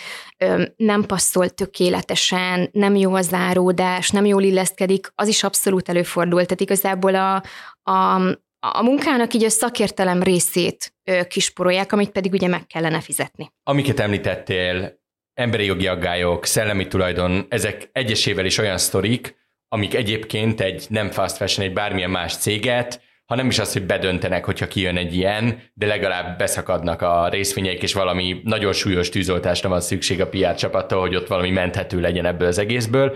nem 0.75 1.03
passzol 1.03 1.49
tökéletesen, 1.49 2.69
nem 2.71 2.95
jó 2.95 3.13
a 3.13 3.21
záródás, 3.21 4.09
nem 4.09 4.25
jól 4.25 4.43
illeszkedik, 4.43 5.11
az 5.15 5.27
is 5.27 5.43
abszolút 5.43 5.89
előfordul. 5.89 6.43
Tehát 6.43 6.61
igazából 6.61 7.15
a, 7.15 7.43
a, 7.91 8.15
a 8.59 8.83
munkának 8.83 9.33
így 9.33 9.43
a 9.43 9.49
szakértelem 9.49 10.23
részét 10.23 10.93
kisporolják, 11.27 11.91
amit 11.91 12.11
pedig 12.11 12.33
ugye 12.33 12.47
meg 12.47 12.65
kellene 12.67 13.01
fizetni. 13.01 13.51
Amiket 13.63 13.99
említettél, 13.99 14.99
emberi 15.33 15.65
jogi 15.65 15.87
aggályok, 15.87 16.45
szellemi 16.45 16.87
tulajdon, 16.87 17.45
ezek 17.49 17.89
egyesével 17.91 18.45
is 18.45 18.57
olyan 18.57 18.77
sztorik, 18.77 19.35
amik 19.67 19.93
egyébként 19.93 20.61
egy 20.61 20.85
nem 20.89 21.11
fast 21.11 21.37
fashion, 21.37 21.67
egy 21.67 21.73
bármilyen 21.73 22.09
más 22.09 22.37
céget 22.37 23.01
ha 23.27 23.35
nem 23.35 23.47
is 23.47 23.59
az, 23.59 23.73
hogy 23.73 23.85
bedöntenek, 23.85 24.45
hogyha 24.45 24.67
kijön 24.67 24.97
egy 24.97 25.15
ilyen, 25.15 25.61
de 25.73 25.85
legalább 25.85 26.37
beszakadnak 26.37 27.01
a 27.01 27.29
részvényeik, 27.29 27.81
és 27.81 27.93
valami 27.93 28.41
nagyon 28.43 28.73
súlyos 28.73 29.09
tűzoltásra 29.09 29.69
van 29.69 29.81
szükség 29.81 30.21
a 30.21 30.29
PR 30.29 30.55
csapattól, 30.55 30.99
hogy 30.99 31.15
ott 31.15 31.27
valami 31.27 31.49
menthető 31.49 31.99
legyen 31.99 32.25
ebből 32.25 32.47
az 32.47 32.57
egészből. 32.57 33.15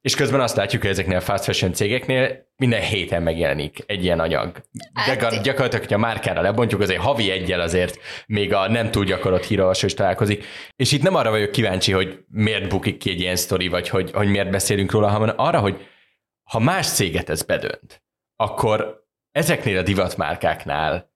És 0.00 0.14
közben 0.14 0.40
azt 0.40 0.56
látjuk, 0.56 0.82
hogy 0.82 0.90
ezeknél 0.90 1.16
a 1.16 1.20
fast 1.20 1.44
fashion 1.44 1.72
cégeknél 1.72 2.46
minden 2.56 2.80
héten 2.80 3.22
megjelenik 3.22 3.78
egy 3.86 4.04
ilyen 4.04 4.20
anyag. 4.20 4.62
Hát, 4.94 5.42
gyakorlatilag, 5.42 5.84
hogy 5.84 5.94
a 5.94 5.98
márkára 5.98 6.40
lebontjuk, 6.40 6.80
azért 6.80 7.00
havi 7.00 7.30
egyel 7.30 7.60
azért 7.60 7.98
még 8.26 8.52
a 8.52 8.68
nem 8.68 8.90
túl 8.90 9.04
gyakorott 9.04 9.44
hírolvasó 9.44 9.86
is 9.86 9.94
találkozik. 9.94 10.44
És 10.76 10.92
itt 10.92 11.02
nem 11.02 11.14
arra 11.14 11.30
vagyok 11.30 11.50
kíváncsi, 11.50 11.92
hogy 11.92 12.18
miért 12.28 12.68
bukik 12.68 12.96
ki 12.96 13.10
egy 13.10 13.20
ilyen 13.20 13.36
sztori, 13.36 13.68
vagy 13.68 13.88
hogy, 13.88 14.10
hogy 14.10 14.28
miért 14.28 14.50
beszélünk 14.50 14.92
róla, 14.92 15.08
hanem 15.08 15.34
arra, 15.36 15.60
hogy 15.60 15.86
ha 16.42 16.58
más 16.58 16.86
céget 16.86 17.28
ez 17.28 17.42
bedönt, 17.42 18.02
akkor 18.36 19.07
ezeknél 19.32 19.78
a 19.78 19.82
divatmárkáknál 19.82 21.12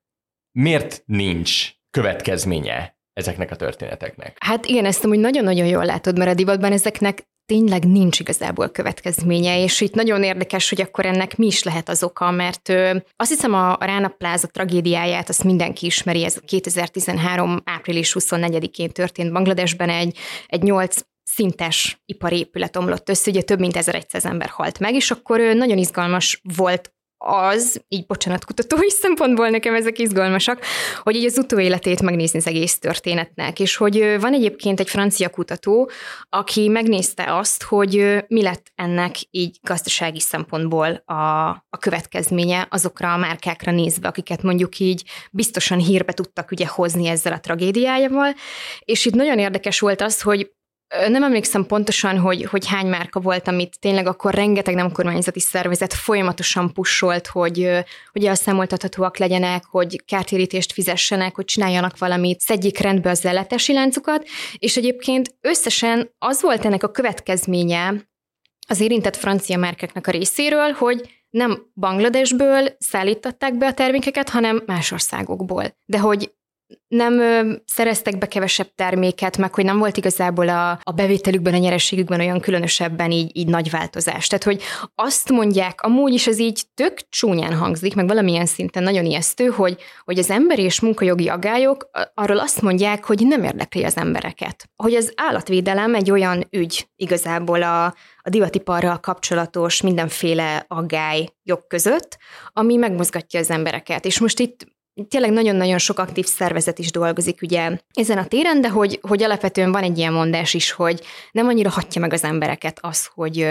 miért 0.58 1.02
nincs 1.06 1.70
következménye 1.90 2.96
ezeknek 3.12 3.50
a 3.50 3.56
történeteknek? 3.56 4.36
Hát 4.40 4.66
igen, 4.66 4.84
ezt 4.84 5.04
amúgy 5.04 5.18
nagyon-nagyon 5.18 5.66
jól 5.66 5.84
látod, 5.84 6.18
mert 6.18 6.30
a 6.30 6.34
divatban 6.34 6.72
ezeknek 6.72 7.30
tényleg 7.46 7.84
nincs 7.84 8.20
igazából 8.20 8.68
következménye, 8.68 9.62
és 9.62 9.80
itt 9.80 9.94
nagyon 9.94 10.22
érdekes, 10.22 10.68
hogy 10.68 10.80
akkor 10.80 11.06
ennek 11.06 11.36
mi 11.36 11.46
is 11.46 11.62
lehet 11.62 11.88
az 11.88 12.02
oka, 12.02 12.30
mert 12.30 12.68
ö, 12.68 12.96
azt 13.16 13.30
hiszem 13.30 13.54
a, 13.54 13.72
a 13.72 13.84
Rána 13.84 14.08
Plaza 14.08 14.46
tragédiáját 14.46 15.28
azt 15.28 15.44
mindenki 15.44 15.86
ismeri, 15.86 16.24
ez 16.24 16.40
2013. 16.44 17.62
április 17.64 18.16
24-én 18.18 18.90
történt 18.90 19.32
Bangladesben 19.32 19.88
egy, 19.88 20.18
egy 20.46 20.62
8 20.62 20.96
szintes 21.22 22.02
iparépület 22.04 22.76
omlott 22.76 23.08
össze, 23.08 23.30
ugye 23.30 23.42
több 23.42 23.58
mint 23.58 23.76
1100 23.76 24.24
ember 24.24 24.48
halt 24.48 24.78
meg, 24.78 24.94
és 24.94 25.10
akkor 25.10 25.40
nagyon 25.40 25.78
izgalmas 25.78 26.40
volt 26.56 26.92
az, 27.24 27.80
így 27.88 28.06
bocsánat, 28.06 28.44
kutatói 28.44 28.90
szempontból 29.02 29.48
nekem 29.48 29.74
ezek 29.74 29.98
izgalmasak, 29.98 30.64
hogy 31.02 31.16
így 31.16 31.24
az 31.24 31.38
utóéletét 31.38 32.02
megnézni 32.02 32.38
az 32.38 32.46
egész 32.46 32.78
történetnek, 32.78 33.60
és 33.60 33.76
hogy 33.76 34.16
van 34.20 34.32
egyébként 34.32 34.80
egy 34.80 34.88
francia 34.88 35.28
kutató, 35.28 35.90
aki 36.28 36.68
megnézte 36.68 37.36
azt, 37.36 37.62
hogy 37.62 38.24
mi 38.28 38.42
lett 38.42 38.72
ennek 38.74 39.14
így 39.30 39.58
gazdasági 39.62 40.20
szempontból 40.20 41.02
a, 41.04 41.48
a 41.70 41.78
következménye 41.80 42.66
azokra 42.70 43.12
a 43.12 43.16
márkákra 43.16 43.72
nézve, 43.72 44.08
akiket 44.08 44.42
mondjuk 44.42 44.78
így 44.78 45.04
biztosan 45.30 45.78
hírbe 45.78 46.12
tudtak 46.12 46.50
ugye 46.50 46.66
hozni 46.66 47.06
ezzel 47.06 47.32
a 47.32 47.40
tragédiájával, 47.40 48.34
és 48.80 49.04
itt 49.04 49.14
nagyon 49.14 49.38
érdekes 49.38 49.80
volt 49.80 50.00
az, 50.00 50.20
hogy 50.20 50.50
nem 51.08 51.22
emlékszem 51.22 51.66
pontosan, 51.66 52.18
hogy, 52.18 52.44
hogy 52.44 52.66
hány 52.66 52.86
márka 52.86 53.20
volt, 53.20 53.48
amit 53.48 53.80
tényleg 53.80 54.06
akkor 54.06 54.34
rengeteg 54.34 54.74
nem 54.74 54.92
kormányzati 54.92 55.40
szervezet 55.40 55.94
folyamatosan 55.94 56.72
pusolt, 56.72 57.26
hogy, 57.26 57.70
hogy 58.12 58.24
elszámoltathatóak 58.24 59.16
legyenek, 59.16 59.64
hogy 59.64 60.04
kártérítést 60.04 60.72
fizessenek, 60.72 61.34
hogy 61.34 61.44
csináljanak 61.44 61.98
valamit, 61.98 62.40
szedjék 62.40 62.78
rendbe 62.78 63.10
az 63.10 63.24
ellátási 63.24 63.72
láncukat, 63.72 64.26
és 64.58 64.76
egyébként 64.76 65.34
összesen 65.40 66.10
az 66.18 66.42
volt 66.42 66.64
ennek 66.64 66.82
a 66.82 66.90
következménye 66.90 68.10
az 68.68 68.80
érintett 68.80 69.16
francia 69.16 69.58
márkeknek 69.58 70.06
a 70.06 70.10
részéről, 70.10 70.70
hogy 70.70 71.22
nem 71.30 71.62
Bangladesből 71.74 72.76
szállították 72.78 73.58
be 73.58 73.66
a 73.66 73.74
termékeket, 73.74 74.28
hanem 74.28 74.62
más 74.66 74.92
országokból. 74.92 75.64
De 75.84 75.98
hogy 75.98 76.32
nem 76.88 77.18
ö, 77.18 77.52
szereztek 77.64 78.18
be 78.18 78.28
kevesebb 78.28 78.74
terméket, 78.74 79.36
meg 79.38 79.54
hogy 79.54 79.64
nem 79.64 79.78
volt 79.78 79.96
igazából 79.96 80.48
a, 80.48 80.70
a 80.82 80.92
bevételükben, 80.92 81.54
a 81.54 81.58
nyerességükben 81.58 82.20
olyan 82.20 82.40
különösebben 82.40 83.10
így, 83.10 83.30
így 83.36 83.48
nagy 83.48 83.70
változás. 83.70 84.26
Tehát, 84.26 84.44
hogy 84.44 84.62
azt 84.94 85.30
mondják, 85.30 85.80
amúgy 85.80 86.12
is 86.12 86.26
ez 86.26 86.38
így 86.38 86.62
tök 86.74 87.08
csúnyán 87.08 87.54
hangzik, 87.54 87.94
meg 87.94 88.06
valamilyen 88.06 88.46
szinten 88.46 88.82
nagyon 88.82 89.04
ijesztő, 89.04 89.46
hogy, 89.46 89.76
hogy 90.04 90.18
az 90.18 90.30
emberi 90.30 90.62
és 90.62 90.80
munkajogi 90.80 91.28
agályok 91.28 91.90
arról 92.14 92.38
azt 92.38 92.62
mondják, 92.62 93.04
hogy 93.04 93.26
nem 93.26 93.42
érdekli 93.42 93.84
az 93.84 93.96
embereket. 93.96 94.70
Hogy 94.76 94.94
az 94.94 95.12
állatvédelem 95.16 95.94
egy 95.94 96.10
olyan 96.10 96.46
ügy 96.50 96.88
igazából 96.96 97.62
a, 97.62 97.84
a 98.22 98.30
divatiparral 98.30 99.00
kapcsolatos 99.00 99.80
mindenféle 99.80 100.64
aggály 100.68 101.28
jog 101.42 101.66
között, 101.66 102.18
ami 102.52 102.76
megmozgatja 102.76 103.40
az 103.40 103.50
embereket. 103.50 104.04
És 104.04 104.20
most 104.20 104.38
itt 104.38 104.66
tényleg 105.08 105.30
nagyon-nagyon 105.30 105.78
sok 105.78 105.98
aktív 105.98 106.26
szervezet 106.26 106.78
is 106.78 106.90
dolgozik 106.90 107.42
ugye 107.42 107.76
ezen 107.92 108.18
a 108.18 108.26
téren, 108.26 108.60
de 108.60 108.68
hogy, 108.68 108.98
hogy 109.02 109.22
alapvetően 109.22 109.72
van 109.72 109.82
egy 109.82 109.98
ilyen 109.98 110.12
mondás 110.12 110.54
is, 110.54 110.70
hogy 110.70 111.00
nem 111.32 111.48
annyira 111.48 111.70
hatja 111.70 112.00
meg 112.00 112.12
az 112.12 112.24
embereket 112.24 112.78
az, 112.80 113.10
hogy, 113.14 113.46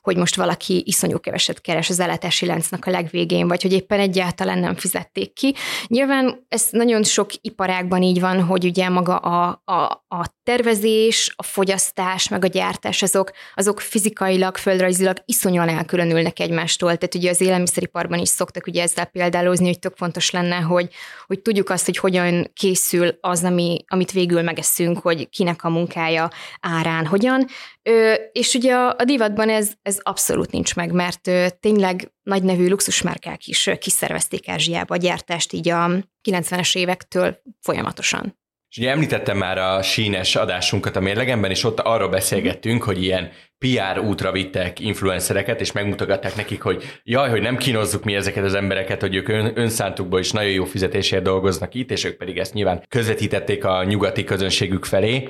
hogy 0.00 0.16
most 0.16 0.36
valaki 0.36 0.82
iszonyú 0.86 1.20
keveset 1.20 1.60
keres 1.60 1.88
az 1.90 2.00
ellátási 2.00 2.46
láncnak 2.46 2.86
a 2.86 2.90
legvégén, 2.90 3.48
vagy 3.48 3.62
hogy 3.62 3.72
éppen 3.72 4.00
egyáltalán 4.00 4.58
nem 4.58 4.74
fizették 4.74 5.32
ki. 5.32 5.54
Nyilván 5.86 6.46
ez 6.48 6.68
nagyon 6.70 7.02
sok 7.02 7.30
iparágban 7.40 8.02
így 8.02 8.20
van, 8.20 8.42
hogy 8.42 8.64
ugye 8.64 8.88
maga 8.88 9.16
a, 9.16 9.62
a, 9.64 9.82
a 10.08 10.38
tervezés, 10.42 11.32
a 11.36 11.42
fogyasztás, 11.42 12.28
meg 12.28 12.44
a 12.44 12.48
gyártás, 12.48 13.02
azok, 13.02 13.30
azok 13.54 13.80
fizikailag, 13.80 14.56
földrajzilag 14.56 15.16
iszonyúan 15.24 15.68
elkülönülnek 15.68 16.38
egymástól. 16.40 16.96
Tehát 16.96 17.14
ugye 17.14 17.30
az 17.30 17.40
élelmiszeriparban 17.40 18.18
is 18.18 18.28
szoktak 18.28 18.66
ugye 18.66 18.82
ezzel 18.82 19.04
példálozni, 19.04 19.66
hogy 19.66 19.78
tök 19.78 19.96
fontos 19.96 20.30
lenne, 20.30 20.56
hogy, 20.56 20.88
hogy 21.26 21.40
tudjuk 21.40 21.70
azt, 21.70 21.84
hogy 21.84 21.96
hogyan 21.96 22.50
készül 22.54 23.18
az, 23.20 23.44
ami, 23.44 23.84
amit 23.88 24.12
végül 24.12 24.42
megeszünk, 24.42 24.98
hogy 24.98 25.28
kinek 25.28 25.64
a 25.64 25.68
munkája 25.68 26.30
árán 26.60 27.06
hogyan. 27.06 27.46
Ö, 27.82 28.14
és 28.32 28.54
ugye 28.54 28.74
a, 28.74 28.94
a 28.98 29.04
divatban 29.04 29.48
ez, 29.48 29.72
ez 29.82 29.98
abszolút 30.02 30.50
nincs 30.50 30.74
meg, 30.74 30.92
mert 30.92 31.26
ö, 31.26 31.46
tényleg 31.60 32.12
nagy 32.22 32.42
nevű 32.42 32.68
luxusmárkák 32.68 33.46
is 33.46 33.66
ö, 33.66 33.76
kiszervezték 33.76 34.48
Ázsiába 34.48 34.94
a 34.94 34.98
gyártást 34.98 35.52
így 35.52 35.68
a 35.68 35.90
90-es 36.28 36.76
évektől 36.76 37.42
folyamatosan. 37.60 38.38
És 38.70 38.78
ugye 38.78 38.90
említettem 38.90 39.36
már 39.36 39.58
a 39.58 39.82
sínes 39.82 40.36
adásunkat 40.36 40.96
a 40.96 41.00
mérlegemben, 41.00 41.50
és 41.50 41.64
ott 41.64 41.80
arról 41.80 42.08
beszélgettünk, 42.08 42.82
hogy 42.82 43.02
ilyen 43.02 43.30
PR 43.58 43.98
útra 43.98 44.32
vittek 44.32 44.80
influencereket, 44.80 45.60
és 45.60 45.72
megmutogatták 45.72 46.36
nekik, 46.36 46.62
hogy 46.62 47.00
jaj, 47.02 47.30
hogy 47.30 47.40
nem 47.40 47.56
kínozzuk 47.56 48.04
mi 48.04 48.14
ezeket 48.14 48.44
az 48.44 48.54
embereket, 48.54 49.00
hogy 49.00 49.14
ők 49.14 49.28
ön, 49.28 49.52
önszántukból 49.54 50.20
is 50.20 50.30
nagyon 50.30 50.50
jó 50.50 50.64
fizetésért 50.64 51.22
dolgoznak 51.22 51.74
itt, 51.74 51.90
és 51.90 52.04
ők 52.04 52.16
pedig 52.16 52.38
ezt 52.38 52.54
nyilván 52.54 52.84
közvetítették 52.88 53.64
a 53.64 53.84
nyugati 53.84 54.24
közönségük 54.24 54.84
felé, 54.84 55.28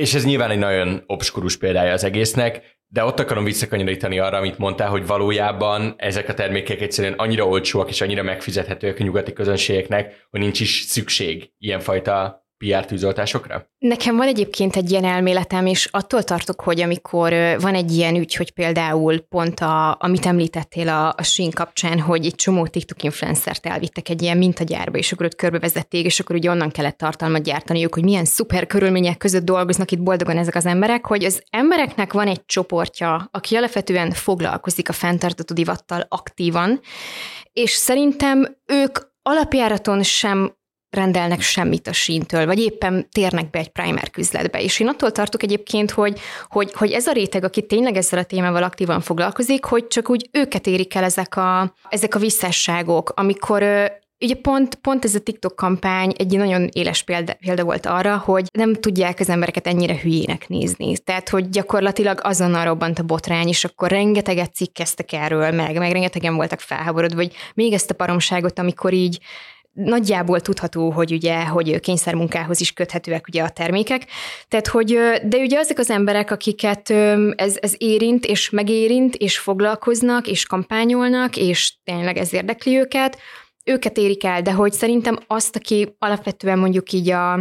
és 0.00 0.14
ez 0.14 0.24
nyilván 0.24 0.50
egy 0.50 0.58
nagyon 0.58 1.02
obskurus 1.06 1.56
példája 1.56 1.92
az 1.92 2.04
egésznek, 2.04 2.78
de 2.88 3.04
ott 3.04 3.20
akarom 3.20 3.44
visszakanyarítani 3.44 4.18
arra, 4.18 4.36
amit 4.36 4.58
mondtál, 4.58 4.88
hogy 4.88 5.06
valójában 5.06 5.94
ezek 5.96 6.28
a 6.28 6.34
termékek 6.34 6.80
egyszerűen 6.80 7.14
annyira 7.16 7.46
olcsóak 7.46 7.88
és 7.88 8.00
annyira 8.00 8.22
megfizethetőek 8.22 9.00
a 9.00 9.02
nyugati 9.02 9.32
közönségeknek, 9.32 10.26
hogy 10.30 10.40
nincs 10.40 10.60
is 10.60 10.80
szükség 10.80 11.52
ilyenfajta 11.58 12.39
PR 12.66 12.84
tűzoltásokra? 12.84 13.66
Nekem 13.78 14.16
van 14.16 14.26
egyébként 14.26 14.76
egy 14.76 14.90
ilyen 14.90 15.04
elméletem, 15.04 15.66
és 15.66 15.88
attól 15.90 16.22
tartok, 16.22 16.60
hogy 16.60 16.80
amikor 16.80 17.32
van 17.60 17.74
egy 17.74 17.92
ilyen 17.92 18.16
ügy, 18.16 18.34
hogy 18.34 18.50
például 18.50 19.18
pont 19.18 19.60
a, 19.60 19.96
amit 20.00 20.26
említettél 20.26 20.88
a, 20.88 21.08
a 21.08 21.22
Shin 21.22 21.50
kapcsán, 21.50 22.00
hogy 22.00 22.26
egy 22.26 22.34
csomó 22.34 22.66
TikTok 22.66 23.02
influencert 23.02 23.66
elvittek 23.66 24.08
egy 24.08 24.22
ilyen 24.22 24.36
mintagyárba, 24.36 24.98
és 24.98 25.12
akkor 25.12 25.26
ott 25.26 25.34
körbevezették, 25.34 26.04
és 26.04 26.20
akkor 26.20 26.36
ugye 26.36 26.50
onnan 26.50 26.70
kellett 26.70 26.96
tartalmat 26.96 27.42
gyártaniuk, 27.42 27.94
hogy 27.94 28.04
milyen 28.04 28.24
szuper 28.24 28.66
körülmények 28.66 29.16
között 29.16 29.44
dolgoznak 29.44 29.90
itt 29.90 30.02
boldogan 30.02 30.36
ezek 30.36 30.54
az 30.54 30.66
emberek, 30.66 31.06
hogy 31.06 31.24
az 31.24 31.42
embereknek 31.50 32.12
van 32.12 32.26
egy 32.26 32.44
csoportja, 32.46 33.28
aki 33.30 33.56
alapvetően 33.56 34.10
foglalkozik 34.10 34.88
a 34.88 34.92
fenntartató 34.92 35.54
divattal 35.54 36.06
aktívan, 36.08 36.80
és 37.52 37.70
szerintem 37.70 38.56
ők 38.66 38.98
alapjáraton 39.22 40.02
sem 40.02 40.58
rendelnek 40.90 41.40
semmit 41.40 41.86
a 41.86 41.92
síntől, 41.92 42.46
vagy 42.46 42.58
éppen 42.58 43.08
térnek 43.12 43.50
be 43.50 43.58
egy 43.58 43.68
primer 43.68 44.10
küzletbe. 44.10 44.62
És 44.62 44.80
én 44.80 44.88
attól 44.88 45.12
tartok 45.12 45.42
egyébként, 45.42 45.90
hogy, 45.90 46.20
hogy, 46.48 46.72
hogy 46.74 46.92
ez 46.92 47.06
a 47.06 47.12
réteg, 47.12 47.44
aki 47.44 47.66
tényleg 47.66 47.96
ezzel 47.96 48.18
a 48.18 48.24
témával 48.24 48.62
aktívan 48.62 49.00
foglalkozik, 49.00 49.64
hogy 49.64 49.86
csak 49.86 50.10
úgy 50.10 50.28
őket 50.32 50.66
érik 50.66 50.94
el 50.94 51.04
ezek 51.04 51.36
a, 51.36 51.74
ezek 51.88 52.14
a 52.14 52.18
visszásságok, 52.18 53.12
amikor 53.14 53.90
Ugye 54.22 54.34
pont, 54.34 54.74
pont 54.74 55.04
ez 55.04 55.14
a 55.14 55.20
TikTok 55.20 55.56
kampány 55.56 56.12
egy 56.16 56.36
nagyon 56.36 56.68
éles 56.72 57.02
példa, 57.02 57.34
példa 57.34 57.64
volt 57.64 57.86
arra, 57.86 58.16
hogy 58.16 58.46
nem 58.52 58.74
tudják 58.74 59.20
az 59.20 59.28
embereket 59.28 59.66
ennyire 59.66 60.00
hülyének 60.00 60.48
nézni. 60.48 60.98
Tehát, 60.98 61.28
hogy 61.28 61.48
gyakorlatilag 61.48 62.20
azonnal 62.22 62.64
robbant 62.64 62.98
a 62.98 63.02
botrány, 63.02 63.48
és 63.48 63.64
akkor 63.64 63.90
rengeteget 63.90 64.54
cikkeztek 64.54 65.12
erről, 65.12 65.50
meg, 65.50 65.78
meg 65.78 65.92
rengetegen 65.92 66.34
voltak 66.34 66.60
felháborodva, 66.60 67.16
vagy 67.16 67.32
még 67.54 67.72
ezt 67.72 67.90
a 67.90 67.94
paromságot, 67.94 68.58
amikor 68.58 68.92
így 68.92 69.18
nagyjából 69.72 70.40
tudható, 70.40 70.90
hogy 70.90 71.12
ugye, 71.12 71.44
hogy 71.44 71.80
kényszermunkához 71.80 72.60
is 72.60 72.72
köthetőek 72.72 73.26
ugye 73.28 73.42
a 73.42 73.48
termékek. 73.48 74.06
Tehát, 74.48 74.66
hogy, 74.66 74.98
de 75.24 75.38
ugye 75.38 75.58
azok 75.58 75.78
az 75.78 75.90
emberek, 75.90 76.30
akiket 76.30 76.90
ez, 77.34 77.56
ez 77.60 77.74
érint, 77.78 78.26
és 78.26 78.50
megérint, 78.50 79.16
és 79.16 79.38
foglalkoznak, 79.38 80.26
és 80.26 80.46
kampányolnak, 80.46 81.36
és 81.36 81.74
tényleg 81.84 82.16
ez 82.16 82.32
érdekli 82.32 82.76
őket, 82.76 83.18
őket 83.64 83.96
érik 83.96 84.24
el, 84.24 84.42
de 84.42 84.52
hogy 84.52 84.72
szerintem 84.72 85.18
azt, 85.26 85.56
aki 85.56 85.94
alapvetően 85.98 86.58
mondjuk 86.58 86.92
így 86.92 87.10
a 87.10 87.40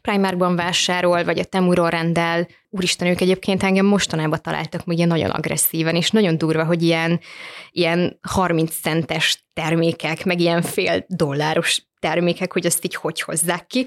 Primarkban 0.00 0.56
vásárol, 0.56 1.24
vagy 1.24 1.38
a 1.38 1.44
Temuról 1.44 1.90
rendel, 1.90 2.46
úristen, 2.70 3.08
ők 3.08 3.20
egyébként 3.20 3.62
engem 3.62 3.86
mostanában 3.86 4.38
találtak 4.42 4.86
ugye 4.86 5.04
nagyon 5.04 5.30
agresszíven, 5.30 5.96
és 5.96 6.10
nagyon 6.10 6.38
durva, 6.38 6.64
hogy 6.64 6.82
ilyen, 6.82 7.20
ilyen 7.70 8.18
30 8.22 8.80
centes 8.80 9.46
termékek, 9.52 10.24
meg 10.24 10.40
ilyen 10.40 10.62
fél 10.62 11.04
dolláros 11.08 11.86
termékek, 11.98 12.52
hogy 12.52 12.66
azt 12.66 12.84
így 12.84 12.94
hogy 12.94 13.20
hozzák 13.20 13.66
ki. 13.66 13.86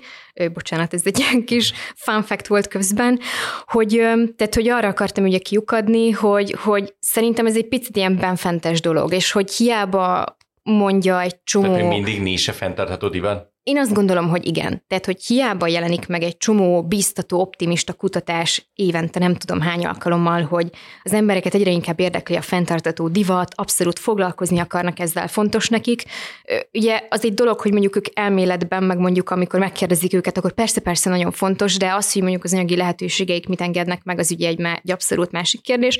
Bocsánat, 0.53 0.93
ez 0.93 1.01
egy 1.05 1.19
ilyen 1.19 1.45
kis 1.45 1.73
fun 1.95 2.23
fact 2.23 2.47
volt 2.47 2.67
közben, 2.67 3.19
hogy, 3.65 3.89
tehát, 4.35 4.55
hogy 4.55 4.69
arra 4.69 4.87
akartam 4.87 5.23
ugye 5.23 5.37
kiukadni, 5.37 6.11
hogy, 6.11 6.55
hogy 6.63 6.95
szerintem 6.99 7.45
ez 7.45 7.55
egy 7.55 7.67
picit 7.67 7.95
ilyen 7.95 8.17
benfentes 8.17 8.81
dolog, 8.81 9.13
és 9.13 9.31
hogy 9.31 9.51
hiába 9.51 10.37
mondja 10.63 11.21
egy 11.21 11.43
csomó... 11.43 11.73
Tehát 11.73 11.89
mindig 11.89 12.21
nincs 12.21 12.47
a 12.47 12.53
fenntartható 12.53 13.07
divat? 13.07 13.50
Én 13.63 13.77
azt 13.77 13.93
gondolom, 13.93 14.29
hogy 14.29 14.45
igen. 14.45 14.83
Tehát, 14.87 15.05
hogy 15.05 15.23
hiába 15.23 15.67
jelenik 15.67 16.07
meg 16.07 16.23
egy 16.23 16.37
csomó 16.37 16.83
biztató, 16.83 17.39
optimista 17.39 17.93
kutatás 17.93 18.71
évente 18.75 19.19
nem 19.19 19.35
tudom 19.35 19.61
hány 19.61 19.85
alkalommal, 19.85 20.41
hogy 20.41 20.69
az 21.03 21.13
embereket 21.13 21.53
egyre 21.53 21.71
inkább 21.71 21.99
érdekli 21.99 22.35
a 22.35 22.41
fenntartató 22.41 23.07
divat, 23.07 23.53
abszolút 23.55 23.99
foglalkozni 23.99 24.59
akarnak 24.59 24.99
ezzel, 24.99 25.27
fontos 25.27 25.69
nekik. 25.69 26.03
Ugye 26.73 27.01
az 27.09 27.25
egy 27.25 27.33
dolog, 27.33 27.59
hogy 27.59 27.71
mondjuk 27.71 27.95
ők 27.95 28.05
elméletben, 28.13 28.83
meg 28.83 28.97
mondjuk 28.97 29.29
amikor 29.29 29.59
megkérdezik 29.59 30.13
őket, 30.13 30.37
akkor 30.37 30.53
persze-persze 30.53 31.09
nagyon 31.09 31.31
fontos, 31.31 31.77
de 31.77 31.93
az, 31.93 32.13
hogy 32.13 32.21
mondjuk 32.21 32.43
az 32.43 32.53
anyagi 32.53 32.75
lehetőségeik 32.75 33.47
mit 33.47 33.61
engednek 33.61 34.03
meg, 34.03 34.19
az 34.19 34.31
ugye 34.31 34.47
egy, 34.47 34.61
egy 34.83 34.91
abszolút 34.91 35.31
másik 35.31 35.61
kérdés. 35.61 35.99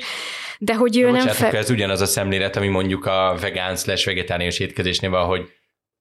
De 0.58 0.74
hogy 0.74 0.98
ő 0.98 1.10
nem... 1.10 1.28
Fe... 1.28 1.50
ez 1.50 1.70
ugyanaz 1.70 2.00
a 2.00 2.06
szemlélet, 2.06 2.56
ami 2.56 2.68
mondjuk 2.68 3.06
a 3.06 3.36
vegán 3.40 3.76
slash 3.76 4.06
vegetáriánus 4.06 4.58
étkezésnél 4.58 5.10
van, 5.10 5.26
hogy 5.26 5.50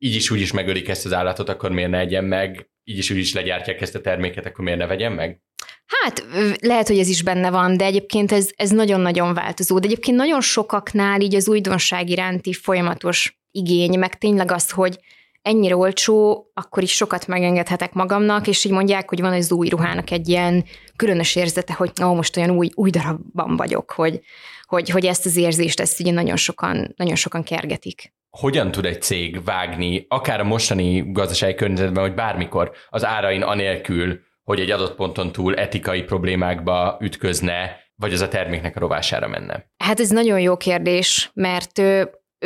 így 0.03 0.15
is 0.15 0.29
úgy 0.29 0.41
is 0.41 0.51
megölik 0.51 0.87
ezt 0.87 1.05
az 1.05 1.13
állatot, 1.13 1.49
akkor 1.49 1.71
miért 1.71 1.89
ne 1.89 1.99
egyen 1.99 2.23
meg, 2.23 2.69
így 2.83 2.97
is 2.97 3.09
úgy 3.09 3.17
is 3.17 3.33
legyártják 3.33 3.81
ezt 3.81 3.95
a 3.95 4.01
terméket, 4.01 4.45
akkor 4.45 4.63
miért 4.63 4.79
ne 4.79 4.87
vegyen 4.87 5.11
meg? 5.11 5.41
Hát 5.85 6.25
lehet, 6.61 6.87
hogy 6.87 6.99
ez 6.99 7.07
is 7.07 7.23
benne 7.23 7.49
van, 7.49 7.77
de 7.77 7.85
egyébként 7.85 8.31
ez, 8.31 8.49
ez 8.55 8.69
nagyon-nagyon 8.69 9.33
változó. 9.33 9.79
De 9.79 9.85
egyébként 9.85 10.17
nagyon 10.17 10.41
sokaknál 10.41 11.21
így 11.21 11.35
az 11.35 11.47
újdonság 11.47 12.09
iránti 12.09 12.53
folyamatos 12.53 13.39
igény, 13.51 13.99
meg 13.99 14.17
tényleg 14.17 14.51
az, 14.51 14.69
hogy 14.69 14.99
ennyire 15.41 15.75
olcsó, 15.75 16.45
akkor 16.53 16.83
is 16.83 16.91
sokat 16.91 17.27
megengedhetek 17.27 17.93
magamnak, 17.93 18.47
és 18.47 18.65
így 18.65 18.71
mondják, 18.71 19.09
hogy 19.09 19.21
van 19.21 19.33
az 19.33 19.51
új 19.51 19.69
ruhának 19.69 20.11
egy 20.11 20.29
ilyen 20.29 20.65
különös 20.95 21.35
érzete, 21.35 21.73
hogy 21.73 21.91
ó, 22.03 22.13
most 22.13 22.37
olyan 22.37 22.51
új, 22.51 22.69
új 22.73 22.89
darabban 22.89 23.55
vagyok, 23.55 23.91
hogy, 23.91 24.19
hogy, 24.65 24.89
hogy 24.89 25.05
ezt 25.05 25.25
az 25.25 25.35
érzést, 25.35 25.79
ezt 25.79 25.99
ugye 25.99 26.11
nagyon 26.11 26.37
sokan, 26.37 26.93
nagyon 26.97 27.15
sokan 27.15 27.43
kergetik 27.43 28.13
hogyan 28.37 28.71
tud 28.71 28.85
egy 28.85 29.01
cég 29.01 29.43
vágni, 29.43 30.05
akár 30.09 30.39
a 30.39 30.43
mostani 30.43 31.11
gazdasági 31.11 31.55
környezetben, 31.55 32.03
vagy 32.03 32.13
bármikor 32.13 32.71
az 32.89 33.05
árain 33.05 33.41
anélkül, 33.41 34.19
hogy 34.43 34.59
egy 34.59 34.71
adott 34.71 34.95
ponton 34.95 35.31
túl 35.31 35.55
etikai 35.55 36.03
problémákba 36.03 36.97
ütközne, 37.01 37.79
vagy 37.95 38.13
az 38.13 38.21
a 38.21 38.27
terméknek 38.27 38.75
a 38.75 38.79
rovására 38.79 39.27
menne? 39.27 39.71
Hát 39.77 39.99
ez 39.99 40.09
nagyon 40.09 40.39
jó 40.39 40.57
kérdés, 40.57 41.31
mert 41.33 41.81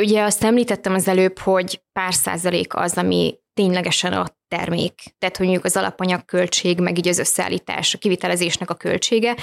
ugye 0.00 0.22
azt 0.22 0.44
említettem 0.44 0.94
az 0.94 1.08
előbb, 1.08 1.38
hogy 1.38 1.82
pár 1.92 2.14
százalék 2.14 2.74
az, 2.74 2.96
ami 2.96 3.38
ténylegesen 3.54 4.12
a 4.12 4.26
termék. 4.48 4.94
Tehát, 5.18 5.36
hogy 5.36 5.46
mondjuk 5.46 5.66
az 5.66 5.76
alapanyag 5.76 6.24
költség, 6.24 6.80
meg 6.80 6.98
így 6.98 7.08
az 7.08 7.18
összeállítás, 7.18 7.94
a 7.94 7.98
kivitelezésnek 7.98 8.70
a 8.70 8.74
költsége. 8.74 9.36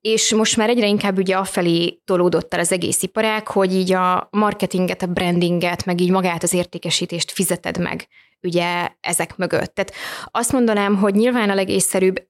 És 0.00 0.34
most 0.34 0.56
már 0.56 0.68
egyre 0.68 0.86
inkább 0.86 1.18
ugye 1.18 1.36
afelé 1.36 2.00
tolódott 2.04 2.54
el 2.54 2.60
az 2.60 2.72
egész 2.72 3.02
iparág, 3.02 3.48
hogy 3.48 3.74
így 3.74 3.92
a 3.92 4.28
marketinget, 4.30 5.02
a 5.02 5.06
brandinget, 5.06 5.84
meg 5.84 6.00
így 6.00 6.10
magát 6.10 6.42
az 6.42 6.52
értékesítést 6.52 7.30
fizeted 7.30 7.78
meg 7.78 8.08
ugye 8.42 8.88
ezek 9.00 9.36
mögött. 9.36 9.74
Tehát 9.74 9.92
azt 10.24 10.52
mondanám, 10.52 10.96
hogy 10.96 11.14
nyilván 11.14 11.50
a 11.50 11.54
legészszerűbb 11.54 12.28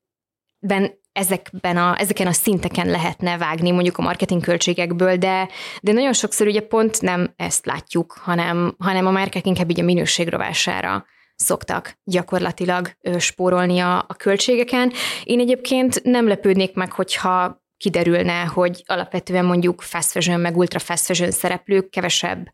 ben 0.58 0.98
ezekben 1.12 1.76
a, 1.76 2.00
ezeken 2.00 2.26
a 2.26 2.32
szinteken 2.32 2.86
lehetne 2.86 3.38
vágni 3.38 3.70
mondjuk 3.70 3.98
a 3.98 4.02
marketing 4.02 4.42
költségekből, 4.42 5.16
de, 5.16 5.48
de 5.82 5.92
nagyon 5.92 6.12
sokszor 6.12 6.46
ugye 6.46 6.60
pont 6.60 7.00
nem 7.00 7.32
ezt 7.36 7.66
látjuk, 7.66 8.12
hanem, 8.12 8.74
hanem 8.78 9.06
a 9.06 9.10
márkák 9.10 9.46
inkább 9.46 9.70
így 9.70 9.80
a 9.80 9.84
minőség 9.84 10.28
rovására 10.28 11.06
szoktak 11.40 11.98
gyakorlatilag 12.04 12.90
spórolni 13.18 13.78
a, 13.78 13.98
a 13.98 14.14
költségeken. 14.14 14.92
Én 15.24 15.40
egyébként 15.40 16.02
nem 16.02 16.28
lepődnék 16.28 16.74
meg, 16.74 16.92
hogyha 16.92 17.62
kiderülne, 17.76 18.44
hogy 18.44 18.82
alapvetően 18.86 19.44
mondjuk 19.44 19.82
fast 19.82 20.10
fashion, 20.10 20.40
meg 20.40 20.56
ultra 20.56 20.78
fast 20.78 21.04
fashion 21.04 21.30
szereplők 21.30 21.90
kevesebb 21.90 22.50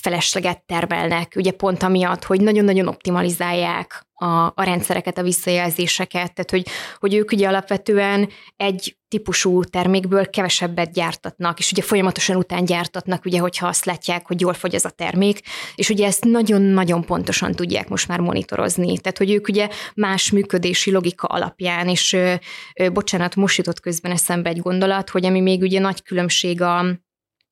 felesleget 0.00 0.62
termelnek, 0.66 1.32
ugye 1.36 1.50
pont 1.50 1.82
amiatt, 1.82 2.24
hogy 2.24 2.40
nagyon-nagyon 2.40 2.88
optimalizálják 2.88 4.06
a, 4.14 4.46
a 4.54 4.62
rendszereket, 4.62 5.18
a 5.18 5.22
visszajelzéseket, 5.22 6.34
tehát 6.34 6.50
hogy, 6.50 6.66
hogy 6.98 7.14
ők 7.14 7.32
ugye 7.32 7.48
alapvetően 7.48 8.28
egy 8.56 8.96
típusú 9.08 9.64
termékből 9.64 10.30
kevesebbet 10.30 10.92
gyártatnak, 10.92 11.58
és 11.58 11.72
ugye 11.72 11.82
folyamatosan 11.82 12.36
után 12.36 12.64
gyártatnak, 12.64 13.24
ugye, 13.24 13.38
hogyha 13.38 13.66
azt 13.66 13.84
látják, 13.84 14.26
hogy 14.26 14.40
jól 14.40 14.54
fogy 14.54 14.74
ez 14.74 14.84
a 14.84 14.90
termék, 14.90 15.40
és 15.74 15.88
ugye 15.88 16.06
ezt 16.06 16.24
nagyon-nagyon 16.24 17.04
pontosan 17.04 17.52
tudják 17.52 17.88
most 17.88 18.08
már 18.08 18.20
monitorozni. 18.20 18.98
Tehát, 18.98 19.18
hogy 19.18 19.30
ők 19.30 19.48
ugye 19.48 19.68
más 19.94 20.30
működési 20.30 20.90
logika 20.90 21.26
alapján, 21.26 21.88
és 21.88 22.12
ö, 22.12 22.34
ö, 22.74 22.90
bocsánat, 22.90 23.36
most 23.36 23.56
jutott 23.56 23.80
közben 23.80 24.12
eszembe 24.12 24.50
egy 24.50 24.60
gondolat, 24.60 25.10
hogy 25.10 25.26
ami 25.26 25.40
még 25.40 25.62
ugye 25.62 25.80
nagy 25.80 26.02
különbség 26.02 26.60
a, 26.60 26.84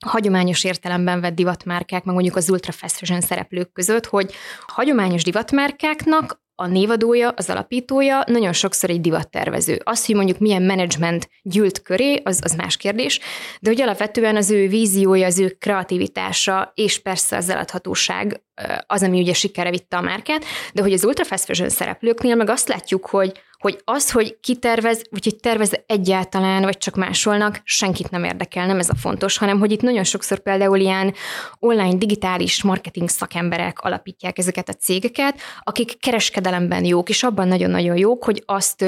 hagyományos 0.06 0.64
értelemben 0.64 1.20
vett 1.20 1.34
divatmárkák, 1.34 2.04
meg 2.04 2.14
mondjuk 2.14 2.36
az 2.36 2.50
ultra 2.50 2.72
fashion 2.72 3.20
szereplők 3.20 3.72
között, 3.72 4.06
hogy 4.06 4.34
hagyományos 4.66 5.22
divatmárkáknak 5.22 6.40
a 6.54 6.66
névadója, 6.66 7.28
az 7.36 7.50
alapítója 7.50 8.24
nagyon 8.26 8.52
sokszor 8.52 8.90
egy 8.90 9.00
divattervező. 9.00 9.80
Az, 9.84 10.06
hogy 10.06 10.14
mondjuk 10.14 10.38
milyen 10.38 10.62
menedzsment 10.62 11.28
gyűlt 11.42 11.82
köré, 11.82 12.20
az, 12.24 12.40
az 12.42 12.54
más 12.54 12.76
kérdés, 12.76 13.20
de 13.60 13.70
hogy 13.70 13.80
alapvetően 13.80 14.36
az 14.36 14.50
ő 14.50 14.68
víziója, 14.68 15.26
az 15.26 15.38
ő 15.38 15.56
kreativitása, 15.58 16.72
és 16.74 16.98
persze 16.98 17.36
az 17.36 17.48
eladhatóság 17.48 18.42
az, 18.86 19.02
ami 19.02 19.20
ugye 19.20 19.32
sikerre 19.32 19.70
vitte 19.70 19.96
a 19.96 20.00
márkát, 20.00 20.44
de 20.74 20.82
hogy 20.82 20.92
az 20.92 21.04
ultra 21.04 21.24
fast 21.24 21.44
fashion 21.44 21.68
szereplőknél 21.68 22.34
meg 22.34 22.50
azt 22.50 22.68
látjuk, 22.68 23.06
hogy 23.06 23.40
hogy 23.62 23.80
az, 23.84 24.10
hogy 24.10 24.38
ki 24.40 24.56
tervez, 24.56 25.02
vagy 25.10 25.24
hogy 25.24 25.36
tervez 25.36 25.72
egyáltalán, 25.86 26.62
vagy 26.62 26.78
csak 26.78 26.96
másolnak, 26.96 27.60
senkit 27.64 28.10
nem 28.10 28.24
érdekel, 28.24 28.66
nem 28.66 28.78
ez 28.78 28.88
a 28.88 28.94
fontos, 28.94 29.38
hanem 29.38 29.58
hogy 29.58 29.72
itt 29.72 29.80
nagyon 29.80 30.04
sokszor 30.04 30.38
például 30.38 30.78
ilyen 30.78 31.14
online 31.58 31.94
digitális 31.94 32.62
marketing 32.62 33.08
szakemberek 33.08 33.80
alapítják 33.80 34.38
ezeket 34.38 34.68
a 34.68 34.72
cégeket, 34.72 35.40
akik 35.60 36.00
kereskedelemben 36.00 36.84
jók, 36.84 37.08
és 37.08 37.22
abban 37.22 37.48
nagyon-nagyon 37.48 37.96
jók, 37.96 38.24
hogy 38.24 38.42
azt 38.46 38.84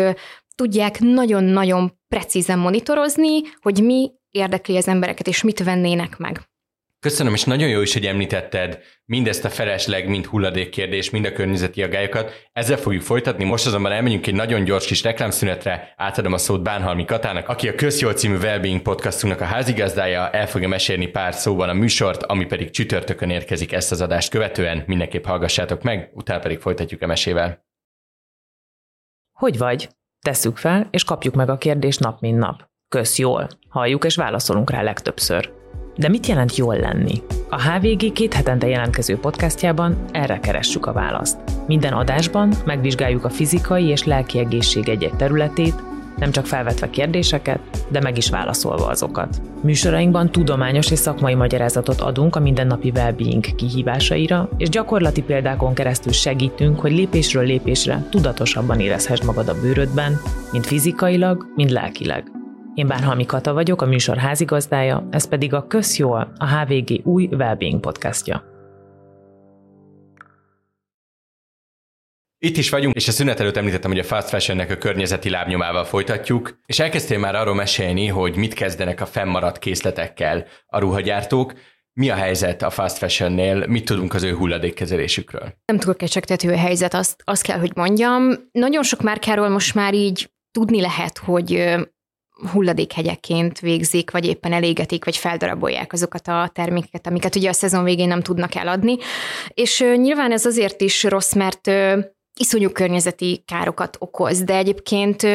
tudják 0.54 1.00
nagyon-nagyon 1.00 1.98
precízen 2.08 2.58
monitorozni, 2.58 3.40
hogy 3.60 3.82
mi 3.82 4.12
érdekli 4.30 4.76
az 4.76 4.88
embereket, 4.88 5.26
és 5.26 5.42
mit 5.42 5.64
vennének 5.64 6.16
meg. 6.16 6.40
Köszönöm, 7.04 7.34
és 7.34 7.44
nagyon 7.44 7.68
jó 7.68 7.80
is, 7.80 7.92
hogy 7.92 8.06
említetted 8.06 8.78
mindezt 9.04 9.44
a 9.44 9.50
felesleg, 9.50 10.08
mind 10.08 10.24
hulladék 10.24 10.68
kérdés, 10.68 11.10
mind 11.10 11.24
a 11.24 11.32
környezeti 11.32 11.82
agályokat. 11.82 12.48
Ezzel 12.52 12.76
fogjuk 12.76 13.02
folytatni, 13.02 13.44
most 13.44 13.66
azonban 13.66 13.92
elmegyünk 13.92 14.26
egy 14.26 14.34
nagyon 14.34 14.64
gyors 14.64 14.86
kis 14.86 15.02
reklámszünetre, 15.02 15.94
átadom 15.96 16.32
a 16.32 16.38
szót 16.38 16.62
Bánhalmi 16.62 17.04
Katának, 17.04 17.48
aki 17.48 17.68
a 17.68 17.74
Közjól 17.74 18.12
című 18.12 18.36
Wellbeing 18.36 18.82
podcastunknak 18.82 19.40
a 19.40 19.44
házigazdája, 19.44 20.30
el 20.30 20.46
fogja 20.46 20.68
mesélni 20.68 21.06
pár 21.06 21.34
szóban 21.34 21.68
a 21.68 21.72
műsort, 21.72 22.22
ami 22.22 22.46
pedig 22.46 22.70
csütörtökön 22.70 23.30
érkezik 23.30 23.72
ezt 23.72 23.92
az 23.92 24.00
adást 24.00 24.30
követően, 24.30 24.84
mindenképp 24.86 25.24
hallgassátok 25.24 25.82
meg, 25.82 26.10
utána 26.14 26.40
pedig 26.40 26.58
folytatjuk 26.58 27.02
a 27.02 27.06
mesével. 27.06 27.64
Hogy 29.32 29.58
vagy? 29.58 29.88
Tesszük 30.20 30.56
fel, 30.56 30.88
és 30.90 31.04
kapjuk 31.04 31.34
meg 31.34 31.48
a 31.48 31.58
kérdést 31.58 32.00
nap 32.00 32.20
mint 32.20 32.38
nap. 32.38 32.68
Kösz 32.88 33.18
jól. 33.18 33.48
Halljuk 33.68 34.04
és 34.04 34.16
válaszolunk 34.16 34.70
rá 34.70 34.82
legtöbbször. 34.82 35.63
De 35.96 36.08
mit 36.08 36.26
jelent 36.26 36.56
jól 36.56 36.76
lenni? 36.76 37.22
A 37.48 37.62
HVG 37.62 38.12
két 38.12 38.34
hetente 38.34 38.66
jelentkező 38.66 39.16
podcastjában 39.16 39.96
erre 40.12 40.40
keressük 40.40 40.86
a 40.86 40.92
választ. 40.92 41.36
Minden 41.66 41.92
adásban 41.92 42.54
megvizsgáljuk 42.64 43.24
a 43.24 43.30
fizikai 43.30 43.84
és 43.84 44.04
lelki 44.04 44.38
egészség 44.38 44.88
egy-egy 44.88 45.16
területét, 45.16 45.74
nem 46.16 46.30
csak 46.30 46.46
felvetve 46.46 46.90
kérdéseket, 46.90 47.60
de 47.88 48.00
meg 48.00 48.16
is 48.16 48.30
válaszolva 48.30 48.86
azokat. 48.86 49.40
Műsorainkban 49.62 50.30
tudományos 50.30 50.90
és 50.90 50.98
szakmai 50.98 51.34
magyarázatot 51.34 52.00
adunk 52.00 52.36
a 52.36 52.40
mindennapi 52.40 52.90
well-being 52.94 53.54
kihívásaira, 53.54 54.48
és 54.56 54.68
gyakorlati 54.68 55.22
példákon 55.22 55.74
keresztül 55.74 56.12
segítünk, 56.12 56.80
hogy 56.80 56.92
lépésről 56.92 57.44
lépésre 57.44 58.06
tudatosabban 58.10 58.80
érezhess 58.80 59.22
magad 59.22 59.48
a 59.48 59.60
bőrödben, 59.60 60.20
mind 60.52 60.64
fizikailag, 60.64 61.46
mind 61.54 61.70
lelkileg. 61.70 62.43
Én 62.74 62.86
Bánhalmi 62.86 63.26
Kata 63.26 63.52
vagyok, 63.52 63.82
a 63.82 63.86
műsor 63.86 64.16
házigazdája, 64.16 65.08
ez 65.10 65.28
pedig 65.28 65.54
a 65.54 65.66
Közjól, 65.66 66.32
a 66.36 66.56
HVG 66.56 67.06
új 67.06 67.28
Wellbeing 67.30 67.80
podcastja. 67.80 68.44
Itt 72.38 72.56
is 72.56 72.70
vagyunk, 72.70 72.94
és 72.94 73.08
a 73.08 73.12
szünet 73.12 73.40
előtt 73.40 73.56
említettem, 73.56 73.90
hogy 73.90 74.00
a 74.00 74.04
fast 74.04 74.28
fashionnek 74.28 74.70
a 74.70 74.76
környezeti 74.76 75.30
lábnyomával 75.30 75.84
folytatjuk, 75.84 76.58
és 76.66 76.78
elkezdtél 76.78 77.18
már 77.18 77.34
arról 77.34 77.54
mesélni, 77.54 78.06
hogy 78.06 78.36
mit 78.36 78.54
kezdenek 78.54 79.00
a 79.00 79.06
fennmaradt 79.06 79.58
készletekkel 79.58 80.46
a 80.66 80.78
ruhagyártók. 80.78 81.54
Mi 81.92 82.10
a 82.10 82.14
helyzet 82.14 82.62
a 82.62 82.70
fast 82.70 82.98
fashionnél? 82.98 83.66
Mit 83.66 83.84
tudunk 83.84 84.14
az 84.14 84.22
ő 84.22 84.34
hulladékkezelésükről? 84.34 85.54
Nem 85.64 85.78
tudok 85.78 85.96
kecsegtető 85.96 86.52
a 86.52 86.58
helyzet, 86.58 86.94
azt, 86.94 87.22
azt 87.24 87.42
kell, 87.42 87.58
hogy 87.58 87.72
mondjam. 87.74 88.32
Nagyon 88.52 88.82
sok 88.82 89.02
márkáról 89.02 89.48
most 89.48 89.74
már 89.74 89.94
így 89.94 90.30
tudni 90.50 90.80
lehet, 90.80 91.18
hogy 91.18 91.76
hulladékhegyekként 92.52 93.60
végzik, 93.60 94.10
vagy 94.10 94.24
éppen 94.26 94.52
elégetik, 94.52 95.04
vagy 95.04 95.16
feldarabolják 95.16 95.92
azokat 95.92 96.28
a 96.28 96.50
termékeket, 96.52 97.06
amiket 97.06 97.36
ugye 97.36 97.48
a 97.48 97.52
szezon 97.52 97.84
végén 97.84 98.08
nem 98.08 98.22
tudnak 98.22 98.54
eladni. 98.54 98.96
És 99.48 99.84
nyilván 99.96 100.32
ez 100.32 100.46
azért 100.46 100.80
is 100.80 101.02
rossz, 101.02 101.32
mert 101.32 101.70
iszonyú 102.38 102.70
környezeti 102.70 103.42
károkat 103.46 103.96
okoz, 103.98 104.42
de 104.42 104.56
egyébként 104.56 105.26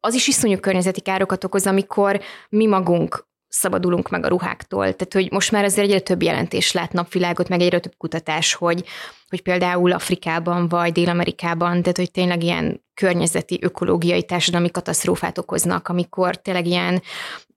az 0.00 0.14
is 0.14 0.28
iszonyú 0.28 0.58
környezeti 0.58 1.00
károkat 1.00 1.44
okoz, 1.44 1.66
amikor 1.66 2.20
mi 2.48 2.66
magunk 2.66 3.26
szabadulunk 3.54 4.08
meg 4.10 4.24
a 4.24 4.28
ruháktól. 4.28 4.82
Tehát, 4.82 5.12
hogy 5.12 5.32
most 5.32 5.50
már 5.50 5.64
azért 5.64 5.86
egyre 5.86 6.00
több 6.00 6.22
jelentés 6.22 6.72
lát 6.72 6.92
napvilágot, 6.92 7.48
meg 7.48 7.60
egyre 7.60 7.78
több 7.78 7.94
kutatás, 7.96 8.54
hogy, 8.54 8.84
hogy 9.28 9.42
például 9.42 9.92
Afrikában 9.92 10.68
vagy 10.68 10.92
Dél-Amerikában, 10.92 11.80
tehát, 11.80 11.96
hogy 11.96 12.10
tényleg 12.10 12.42
ilyen 12.42 12.84
környezeti, 12.94 13.58
ökológiai, 13.62 14.22
társadalmi 14.24 14.70
katasztrófát 14.70 15.38
okoznak, 15.38 15.88
amikor 15.88 16.36
tényleg 16.36 16.66
ilyen 16.66 17.02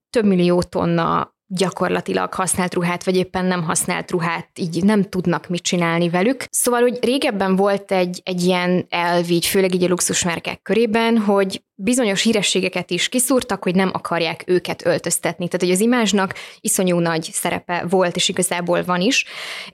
több 0.09 0.25
millió 0.25 0.61
tonna 0.61 1.35
gyakorlatilag 1.47 2.33
használt 2.33 2.73
ruhát, 2.73 3.03
vagy 3.03 3.15
éppen 3.15 3.45
nem 3.45 3.63
használt 3.63 4.11
ruhát, 4.11 4.49
így 4.55 4.83
nem 4.83 5.03
tudnak 5.03 5.47
mit 5.47 5.61
csinálni 5.61 6.09
velük. 6.09 6.45
Szóval, 6.49 6.81
hogy 6.81 6.97
régebben 7.01 7.55
volt 7.55 7.91
egy, 7.91 8.21
egy 8.23 8.43
ilyen 8.43 8.85
elv, 8.89 9.29
így 9.29 9.45
főleg 9.45 9.73
így 9.73 9.83
a 9.83 9.87
luxusmárkák 9.87 10.61
körében, 10.61 11.17
hogy 11.17 11.61
bizonyos 11.79 12.21
hírességeket 12.21 12.91
is 12.91 13.09
kiszúrtak, 13.09 13.63
hogy 13.63 13.75
nem 13.75 13.89
akarják 13.93 14.43
őket 14.45 14.85
öltöztetni. 14.85 15.45
Tehát, 15.47 15.61
hogy 15.61 15.71
az 15.71 15.79
imázsnak 15.79 16.33
iszonyú 16.59 16.99
nagy 16.99 17.29
szerepe 17.31 17.85
volt, 17.89 18.15
és 18.15 18.29
igazából 18.29 18.83
van 18.83 19.01
is. 19.01 19.25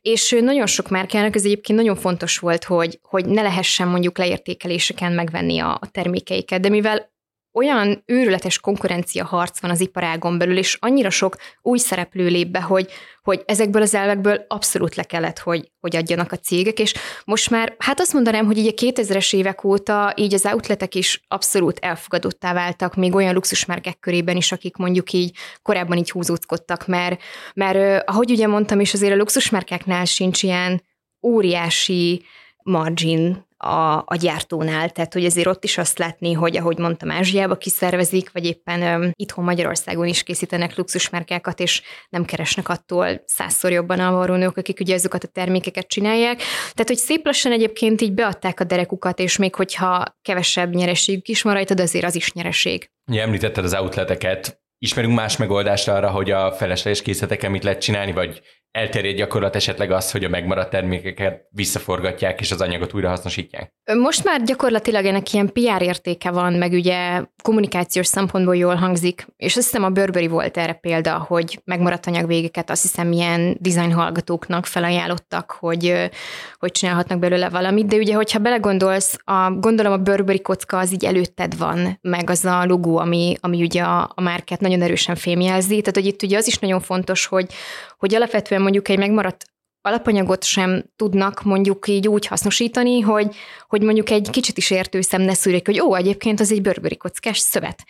És 0.01 0.35
nagyon 0.41 0.65
sok 0.65 0.89
márkának 0.89 1.35
ez 1.35 1.43
egyébként 1.43 1.79
nagyon 1.79 1.95
fontos 1.95 2.37
volt, 2.37 2.63
hogy, 2.63 2.99
hogy 3.01 3.25
ne 3.25 3.41
lehessen 3.41 3.87
mondjuk 3.87 4.17
leértékeléseken 4.17 5.11
megvenni 5.11 5.59
a, 5.59 5.71
a 5.81 5.89
termékeiket, 5.91 6.61
de 6.61 6.69
mivel 6.69 7.12
olyan 7.53 8.03
őrületes 8.05 8.59
konkurencia 8.59 9.25
harc 9.25 9.61
van 9.61 9.71
az 9.71 9.79
iparágon 9.79 10.37
belül, 10.37 10.57
és 10.57 10.77
annyira 10.79 11.09
sok 11.09 11.35
új 11.61 11.77
szereplő 11.77 12.27
lép 12.27 12.47
be, 12.47 12.61
hogy, 12.61 12.91
hogy 13.21 13.43
ezekből 13.45 13.81
az 13.81 13.93
elvekből 13.93 14.45
abszolút 14.47 14.95
le 14.95 15.03
kellett, 15.03 15.39
hogy, 15.39 15.71
hogy 15.79 15.95
adjanak 15.95 16.31
a 16.31 16.37
cégek, 16.37 16.79
és 16.79 16.93
most 17.25 17.49
már, 17.49 17.75
hát 17.77 17.99
azt 17.99 18.13
mondanám, 18.13 18.45
hogy 18.45 18.57
így 18.57 18.67
a 18.67 18.85
2000-es 18.85 19.35
évek 19.35 19.63
óta 19.63 20.13
így 20.15 20.33
az 20.33 20.45
outletek 20.45 20.95
is 20.95 21.21
abszolút 21.27 21.79
elfogadottá 21.79 22.53
váltak, 22.53 22.95
még 22.95 23.15
olyan 23.15 23.33
luxusmárkek 23.33 23.99
körében 23.99 24.35
is, 24.35 24.51
akik 24.51 24.75
mondjuk 24.75 25.13
így 25.13 25.37
korábban 25.61 25.97
így 25.97 26.11
húzódkodtak, 26.11 26.87
mert, 26.87 27.21
mert 27.53 28.09
ahogy 28.09 28.31
ugye 28.31 28.47
mondtam 28.47 28.79
is, 28.79 28.93
azért 28.93 29.13
a 29.13 29.17
luxusmárkáknál 29.17 30.05
sincs 30.05 30.43
ilyen 30.43 30.83
óriási 31.21 32.25
margin 32.63 33.45
a, 33.63 34.03
a 34.05 34.15
gyártónál, 34.15 34.89
tehát 34.89 35.13
hogy 35.13 35.25
ezért 35.25 35.47
ott 35.47 35.63
is 35.63 35.77
azt 35.77 35.97
látni, 35.97 36.33
hogy 36.33 36.57
ahogy 36.57 36.77
mondtam, 36.77 37.11
Ázsiába 37.11 37.55
kiszervezik, 37.55 38.31
vagy 38.31 38.45
éppen 38.45 38.81
ö, 38.81 39.07
itthon 39.15 39.43
Magyarországon 39.43 40.07
is 40.07 40.23
készítenek 40.23 40.75
luxusmárkákat, 40.75 41.59
és 41.59 41.81
nem 42.09 42.25
keresnek 42.25 42.69
attól 42.69 43.23
százszor 43.25 43.71
jobban 43.71 43.99
a 43.99 44.11
varrónők, 44.11 44.57
akik 44.57 44.79
ugye 44.79 44.93
ezeket 44.93 45.23
a 45.23 45.27
termékeket 45.27 45.87
csinálják. 45.87 46.37
Tehát, 46.61 46.87
hogy 46.87 46.97
szép 46.97 47.25
lassan 47.25 47.51
egyébként 47.51 48.01
így 48.01 48.13
beadták 48.13 48.59
a 48.59 48.63
derekukat, 48.63 49.19
és 49.19 49.37
még 49.37 49.55
hogyha 49.55 50.03
kevesebb 50.21 50.73
nyereségük 50.73 51.27
is 51.27 51.41
van 51.41 51.53
rajta, 51.53 51.73
de 51.73 51.81
azért 51.81 52.05
az 52.05 52.15
is 52.15 52.33
nyereség. 52.33 52.89
Ja, 53.11 53.21
említetted 53.21 53.63
az 53.63 53.73
outleteket, 53.73 54.61
Ismerünk 54.83 55.15
más 55.15 55.37
megoldást 55.37 55.87
arra, 55.87 56.09
hogy 56.09 56.31
a 56.31 56.51
felesleges 56.51 57.01
készleteken 57.01 57.51
mit 57.51 57.63
lehet 57.63 57.81
csinálni, 57.81 58.11
vagy 58.11 58.41
elterjed 58.73 59.15
gyakorlat 59.15 59.55
esetleg 59.55 59.91
az, 59.91 60.11
hogy 60.11 60.23
a 60.23 60.29
megmaradt 60.29 60.69
termékeket 60.69 61.47
visszaforgatják, 61.49 62.39
és 62.39 62.51
az 62.51 62.61
anyagot 62.61 62.93
újra 62.93 63.09
hasznosítják? 63.09 63.73
Most 63.93 64.23
már 64.23 64.43
gyakorlatilag 64.43 65.05
ennek 65.05 65.33
ilyen 65.33 65.51
PR 65.51 65.81
értéke 65.81 66.31
van, 66.31 66.53
meg 66.53 66.71
ugye 66.71 67.21
kommunikációs 67.43 68.07
szempontból 68.07 68.55
jól 68.55 68.75
hangzik, 68.75 69.27
és 69.37 69.57
azt 69.57 69.65
hiszem 69.65 69.83
a 69.83 69.89
Burberry 69.89 70.27
volt 70.27 70.57
erre 70.57 70.73
példa, 70.73 71.25
hogy 71.27 71.61
megmaradt 71.65 72.07
anyagvégeket 72.07 72.69
azt 72.69 72.81
hiszem 72.81 73.11
ilyen 73.11 73.57
design 73.59 73.91
hallgatóknak 73.91 74.65
felajánlottak, 74.65 75.51
hogy, 75.51 76.09
hogy 76.59 76.71
csinálhatnak 76.71 77.19
belőle 77.19 77.49
valamit, 77.49 77.85
de 77.85 77.95
ugye, 77.95 78.13
hogyha 78.13 78.39
belegondolsz, 78.39 79.17
a, 79.23 79.51
gondolom 79.51 79.91
a 79.91 79.97
Burberry 79.97 80.41
kocka 80.41 80.77
az 80.77 80.93
így 80.93 81.05
előtted 81.05 81.57
van, 81.57 81.99
meg 82.01 82.29
az 82.29 82.45
a 82.45 82.65
logó, 82.65 82.97
ami, 82.97 83.35
ami 83.41 83.61
ugye 83.61 83.81
a, 83.81 84.11
a 84.15 84.21
márkát 84.21 84.59
nagyon 84.59 84.81
erősen 84.81 85.15
fémjelzi, 85.15 85.79
tehát 85.79 85.95
hogy 85.95 86.05
itt 86.05 86.23
ugye 86.23 86.37
az 86.37 86.47
is 86.47 86.57
nagyon 86.57 86.79
fontos, 86.79 87.25
hogy, 87.25 87.53
hogy 88.03 88.15
alapvetően 88.15 88.61
mondjuk 88.61 88.89
egy 88.89 88.97
megmaradt 88.97 89.45
alapanyagot 89.81 90.43
sem 90.43 90.83
tudnak 90.95 91.43
mondjuk 91.43 91.87
így 91.87 92.07
úgy 92.07 92.25
hasznosítani, 92.25 92.99
hogy, 92.99 93.35
hogy 93.67 93.81
mondjuk 93.81 94.09
egy 94.09 94.29
kicsit 94.29 94.57
is 94.57 94.71
értő 94.71 95.01
szem 95.01 95.21
ne 95.21 95.33
szűrik, 95.33 95.65
hogy 95.65 95.81
ó, 95.81 95.95
egyébként 95.95 96.39
az 96.39 96.51
egy 96.51 96.61
bőrböri 96.61 96.97
kockás 96.97 97.37
szövet. 97.37 97.83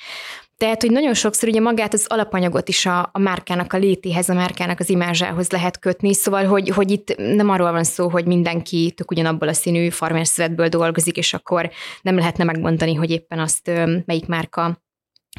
Tehát, 0.58 0.82
hogy 0.82 0.92
nagyon 0.92 1.14
sokszor 1.14 1.50
ugye 1.50 1.60
magát 1.60 1.94
az 1.94 2.06
alapanyagot 2.10 2.70
is 2.70 2.86
a, 2.86 3.10
a 3.14 3.20
márkának 3.20 3.74
a 3.74 3.78
létéhez, 3.78 4.30
a 4.30 4.34
márkának 4.34 4.80
az 4.80 4.90
imázsához 4.90 5.52
lehet 5.52 5.80
kötni, 5.80 6.14
szóval, 6.14 6.46
hogy, 6.46 6.70
hogy 6.70 6.92
itt 6.92 7.16
nem 7.18 7.50
arról 7.50 7.72
van 7.72 7.84
szó, 7.84 8.10
hogy 8.10 8.26
mindenki 8.26 8.94
tök 8.96 9.12
ugyanabból 9.12 9.48
a 9.48 9.54
színű 9.54 9.90
farmerszövetből 9.90 10.68
dolgozik, 10.68 11.18
és 11.18 11.34
akkor 11.34 11.70
nem 12.02 12.16
lehetne 12.16 12.44
megmondani, 12.44 12.94
hogy 12.94 13.12
éppen 13.12 13.40
azt 13.40 13.72
melyik 14.06 14.26
márka 14.26 14.83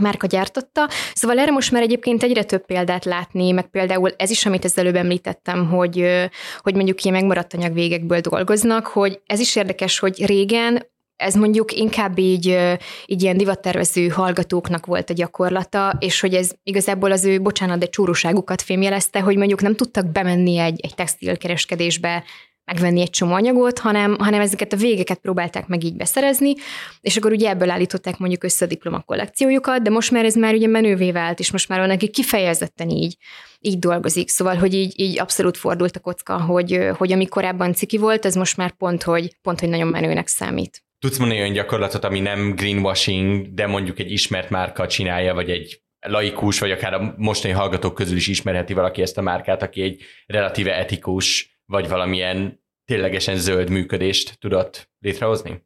márka 0.00 0.26
gyártotta. 0.26 0.88
Szóval 1.14 1.38
erre 1.38 1.50
most 1.50 1.70
már 1.70 1.82
egyébként 1.82 2.22
egyre 2.22 2.44
több 2.44 2.66
példát 2.66 3.04
látni, 3.04 3.50
meg 3.50 3.66
például 3.66 4.10
ez 4.16 4.30
is, 4.30 4.46
amit 4.46 4.64
az 4.64 4.78
előbb 4.78 4.94
említettem, 4.94 5.68
hogy, 5.68 6.28
hogy 6.58 6.74
mondjuk 6.74 7.02
ilyen 7.02 7.16
megmaradt 7.16 7.54
anyagvégekből 7.54 8.20
dolgoznak, 8.20 8.86
hogy 8.86 9.20
ez 9.26 9.40
is 9.40 9.56
érdekes, 9.56 9.98
hogy 9.98 10.26
régen 10.26 10.92
ez 11.16 11.34
mondjuk 11.34 11.72
inkább 11.72 12.18
így, 12.18 12.58
így 13.06 13.22
ilyen 13.22 13.36
divattervező 13.36 14.08
hallgatóknak 14.08 14.86
volt 14.86 15.10
a 15.10 15.14
gyakorlata, 15.14 15.96
és 15.98 16.20
hogy 16.20 16.34
ez 16.34 16.50
igazából 16.62 17.12
az 17.12 17.24
ő, 17.24 17.40
bocsánat, 17.40 17.78
de 17.78 17.86
csúróságukat 17.86 18.62
fémjelezte, 18.62 19.20
hogy 19.20 19.36
mondjuk 19.36 19.62
nem 19.62 19.74
tudtak 19.74 20.06
bemenni 20.06 20.58
egy, 20.58 20.80
egy 20.82 20.94
textilkereskedésbe 20.94 22.24
megvenni 22.64 23.00
egy 23.00 23.10
csomó 23.10 23.32
anyagot, 23.32 23.78
hanem, 23.78 24.16
hanem 24.18 24.40
ezeket 24.40 24.72
a 24.72 24.76
végeket 24.76 25.18
próbálták 25.18 25.66
meg 25.66 25.84
így 25.84 25.96
beszerezni, 25.96 26.52
és 27.00 27.16
akkor 27.16 27.32
ugye 27.32 27.48
ebből 27.48 27.70
állították 27.70 28.18
mondjuk 28.18 28.44
össze 28.44 28.64
a 28.64 28.68
diploma 28.68 29.00
kollekciójukat, 29.00 29.82
de 29.82 29.90
most 29.90 30.10
már 30.10 30.24
ez 30.24 30.34
már 30.34 30.54
ugye 30.54 30.66
menővé 30.66 31.12
vált, 31.12 31.38
és 31.38 31.50
most 31.50 31.68
már 31.68 31.78
van, 31.78 31.90
aki 31.90 32.08
kifejezetten 32.08 32.88
így, 32.88 33.16
így 33.60 33.78
dolgozik. 33.78 34.28
Szóval, 34.28 34.56
hogy 34.56 34.74
így, 34.74 35.00
így 35.00 35.20
abszolút 35.20 35.56
fordult 35.56 35.96
a 35.96 36.00
kocka, 36.00 36.40
hogy, 36.40 36.88
hogy 36.96 37.12
ami 37.12 37.26
korábban 37.26 37.72
ciki 37.72 37.96
volt, 37.96 38.24
ez 38.24 38.34
most 38.34 38.56
már 38.56 38.70
pont, 38.70 39.02
hogy, 39.02 39.36
pont, 39.42 39.60
hogy 39.60 39.68
nagyon 39.68 39.88
menőnek 39.88 40.26
számít. 40.26 40.82
Tudsz 40.98 41.18
mondani 41.18 41.40
olyan 41.40 41.52
gyakorlatot, 41.52 42.04
ami 42.04 42.20
nem 42.20 42.54
greenwashing, 42.54 43.54
de 43.54 43.66
mondjuk 43.66 43.98
egy 43.98 44.12
ismert 44.12 44.50
márka 44.50 44.86
csinálja, 44.86 45.34
vagy 45.34 45.50
egy 45.50 45.82
laikus, 46.06 46.58
vagy 46.58 46.70
akár 46.70 46.94
a 46.94 47.14
mostani 47.16 47.54
hallgatók 47.54 47.94
közül 47.94 48.16
is 48.16 48.26
ismerheti 48.26 48.72
valaki 48.72 49.02
ezt 49.02 49.18
a 49.18 49.22
márkát, 49.22 49.62
aki 49.62 49.82
egy 49.82 50.02
relatíve 50.26 50.78
etikus 50.78 51.53
vagy 51.66 51.88
valamilyen 51.88 52.62
ténylegesen 52.84 53.36
zöld 53.36 53.70
működést 53.70 54.38
tudott 54.38 54.90
létrehozni? 54.98 55.62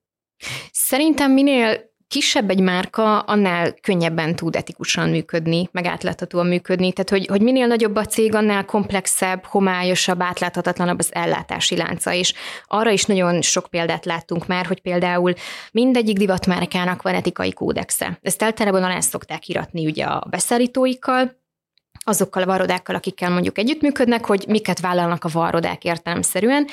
Szerintem 0.70 1.32
minél 1.32 1.88
kisebb 2.08 2.50
egy 2.50 2.61
márka, 2.61 3.18
annál 3.18 3.74
könnyebben 3.74 4.37
tud 4.37 4.56
etikusan 4.56 5.08
működni, 5.08 5.68
meg 5.72 5.84
átláthatóan 5.84 6.46
működni. 6.46 6.92
Tehát, 6.92 7.11
hogy, 7.11 7.26
hogy 7.26 7.42
minél 7.42 7.66
nagyobb 7.66 7.96
a 7.96 8.04
cég, 8.04 8.34
annál 8.34 8.64
komplexebb, 8.64 9.44
homályosabb, 9.44 10.22
átláthatatlanabb 10.22 10.98
az 10.98 11.14
ellátási 11.14 11.76
lánca. 11.76 12.12
És 12.12 12.34
arra 12.66 12.90
is 12.90 13.04
nagyon 13.04 13.42
sok 13.42 13.66
példát 13.66 14.04
láttunk 14.04 14.46
már, 14.46 14.66
hogy 14.66 14.80
például 14.80 15.32
mindegyik 15.72 16.16
divatmárkának 16.16 17.02
van 17.02 17.14
etikai 17.14 17.52
kódexe. 17.52 18.18
Ezt 18.22 18.42
általában 18.42 18.82
alá 18.82 19.00
szokták 19.00 19.48
iratni 19.48 19.87
ugye 19.87 20.04
a 20.04 20.26
beszállítóikkal, 20.30 21.38
azokkal 22.08 22.42
a 22.42 22.46
varrodákkal, 22.46 22.94
akikkel 22.94 23.30
mondjuk 23.30 23.58
együttműködnek, 23.58 24.24
hogy 24.24 24.44
miket 24.48 24.80
vállalnak 24.80 25.24
a 25.24 25.28
varrodák 25.32 25.84
értelemszerűen. 25.84 26.66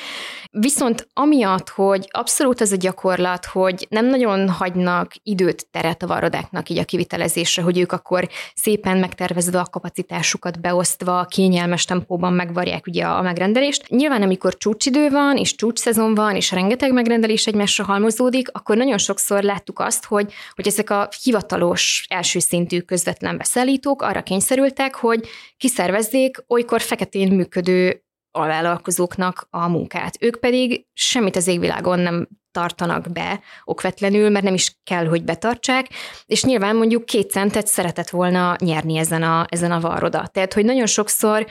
Viszont 0.50 1.08
amiatt, 1.12 1.68
hogy 1.68 2.08
abszolút 2.10 2.60
ez 2.60 2.72
a 2.72 2.76
gyakorlat, 2.76 3.44
hogy 3.44 3.86
nem 3.90 4.06
nagyon 4.06 4.48
hagynak 4.48 5.12
időt, 5.22 5.66
teret 5.70 6.02
a 6.02 6.06
varrodáknak 6.06 6.68
így 6.68 6.78
a 6.78 6.84
kivitelezésre, 6.84 7.62
hogy 7.62 7.78
ők 7.78 7.92
akkor 7.92 8.28
szépen 8.54 8.98
megtervezve 8.98 9.58
a 9.58 9.68
kapacitásukat 9.70 10.60
beosztva, 10.60 11.24
kényelmes 11.24 11.84
tempóban 11.84 12.32
megvarják 12.32 12.86
ugye 12.86 13.04
a 13.04 13.22
megrendelést. 13.22 13.88
Nyilván 13.88 14.22
amikor 14.22 14.56
csúcsidő 14.56 15.08
van, 15.10 15.36
és 15.36 15.54
csúcsszezon 15.54 16.14
van, 16.14 16.36
és 16.36 16.52
rengeteg 16.52 16.92
megrendelés 16.92 17.46
egymásra 17.46 17.84
halmozódik, 17.84 18.48
akkor 18.52 18.76
nagyon 18.76 18.98
sokszor 18.98 19.42
láttuk 19.42 19.78
azt, 19.78 20.04
hogy, 20.04 20.32
hogy 20.54 20.66
ezek 20.66 20.90
a 20.90 21.08
hivatalos 21.22 22.06
első 22.08 22.38
szintű 22.38 22.80
közvetlen 22.80 23.36
beszállítók 23.36 24.02
arra 24.02 24.22
kényszerültek, 24.22 24.94
hogy 24.94 25.25
kiszervezzék 25.56 26.44
olykor 26.48 26.80
feketén 26.80 27.32
működő 27.32 28.04
alvállalkozóknak 28.30 29.46
a 29.50 29.68
munkát. 29.68 30.16
Ők 30.20 30.36
pedig 30.36 30.86
semmit 30.92 31.36
az 31.36 31.46
égvilágon 31.46 31.98
nem 31.98 32.28
tartanak 32.50 33.12
be 33.12 33.40
okvetlenül, 33.64 34.30
mert 34.30 34.44
nem 34.44 34.54
is 34.54 34.78
kell, 34.84 35.06
hogy 35.06 35.24
betartsák, 35.24 35.88
és 36.26 36.44
nyilván 36.44 36.76
mondjuk 36.76 37.04
két 37.04 37.30
centet 37.30 37.66
szeretett 37.66 38.08
volna 38.08 38.56
nyerni 38.58 38.96
ezen 38.96 39.22
a, 39.22 39.46
ezen 39.48 39.72
a 39.72 39.80
varroda. 39.80 40.26
Tehát, 40.26 40.52
hogy 40.52 40.64
nagyon 40.64 40.86
sokszor 40.86 41.46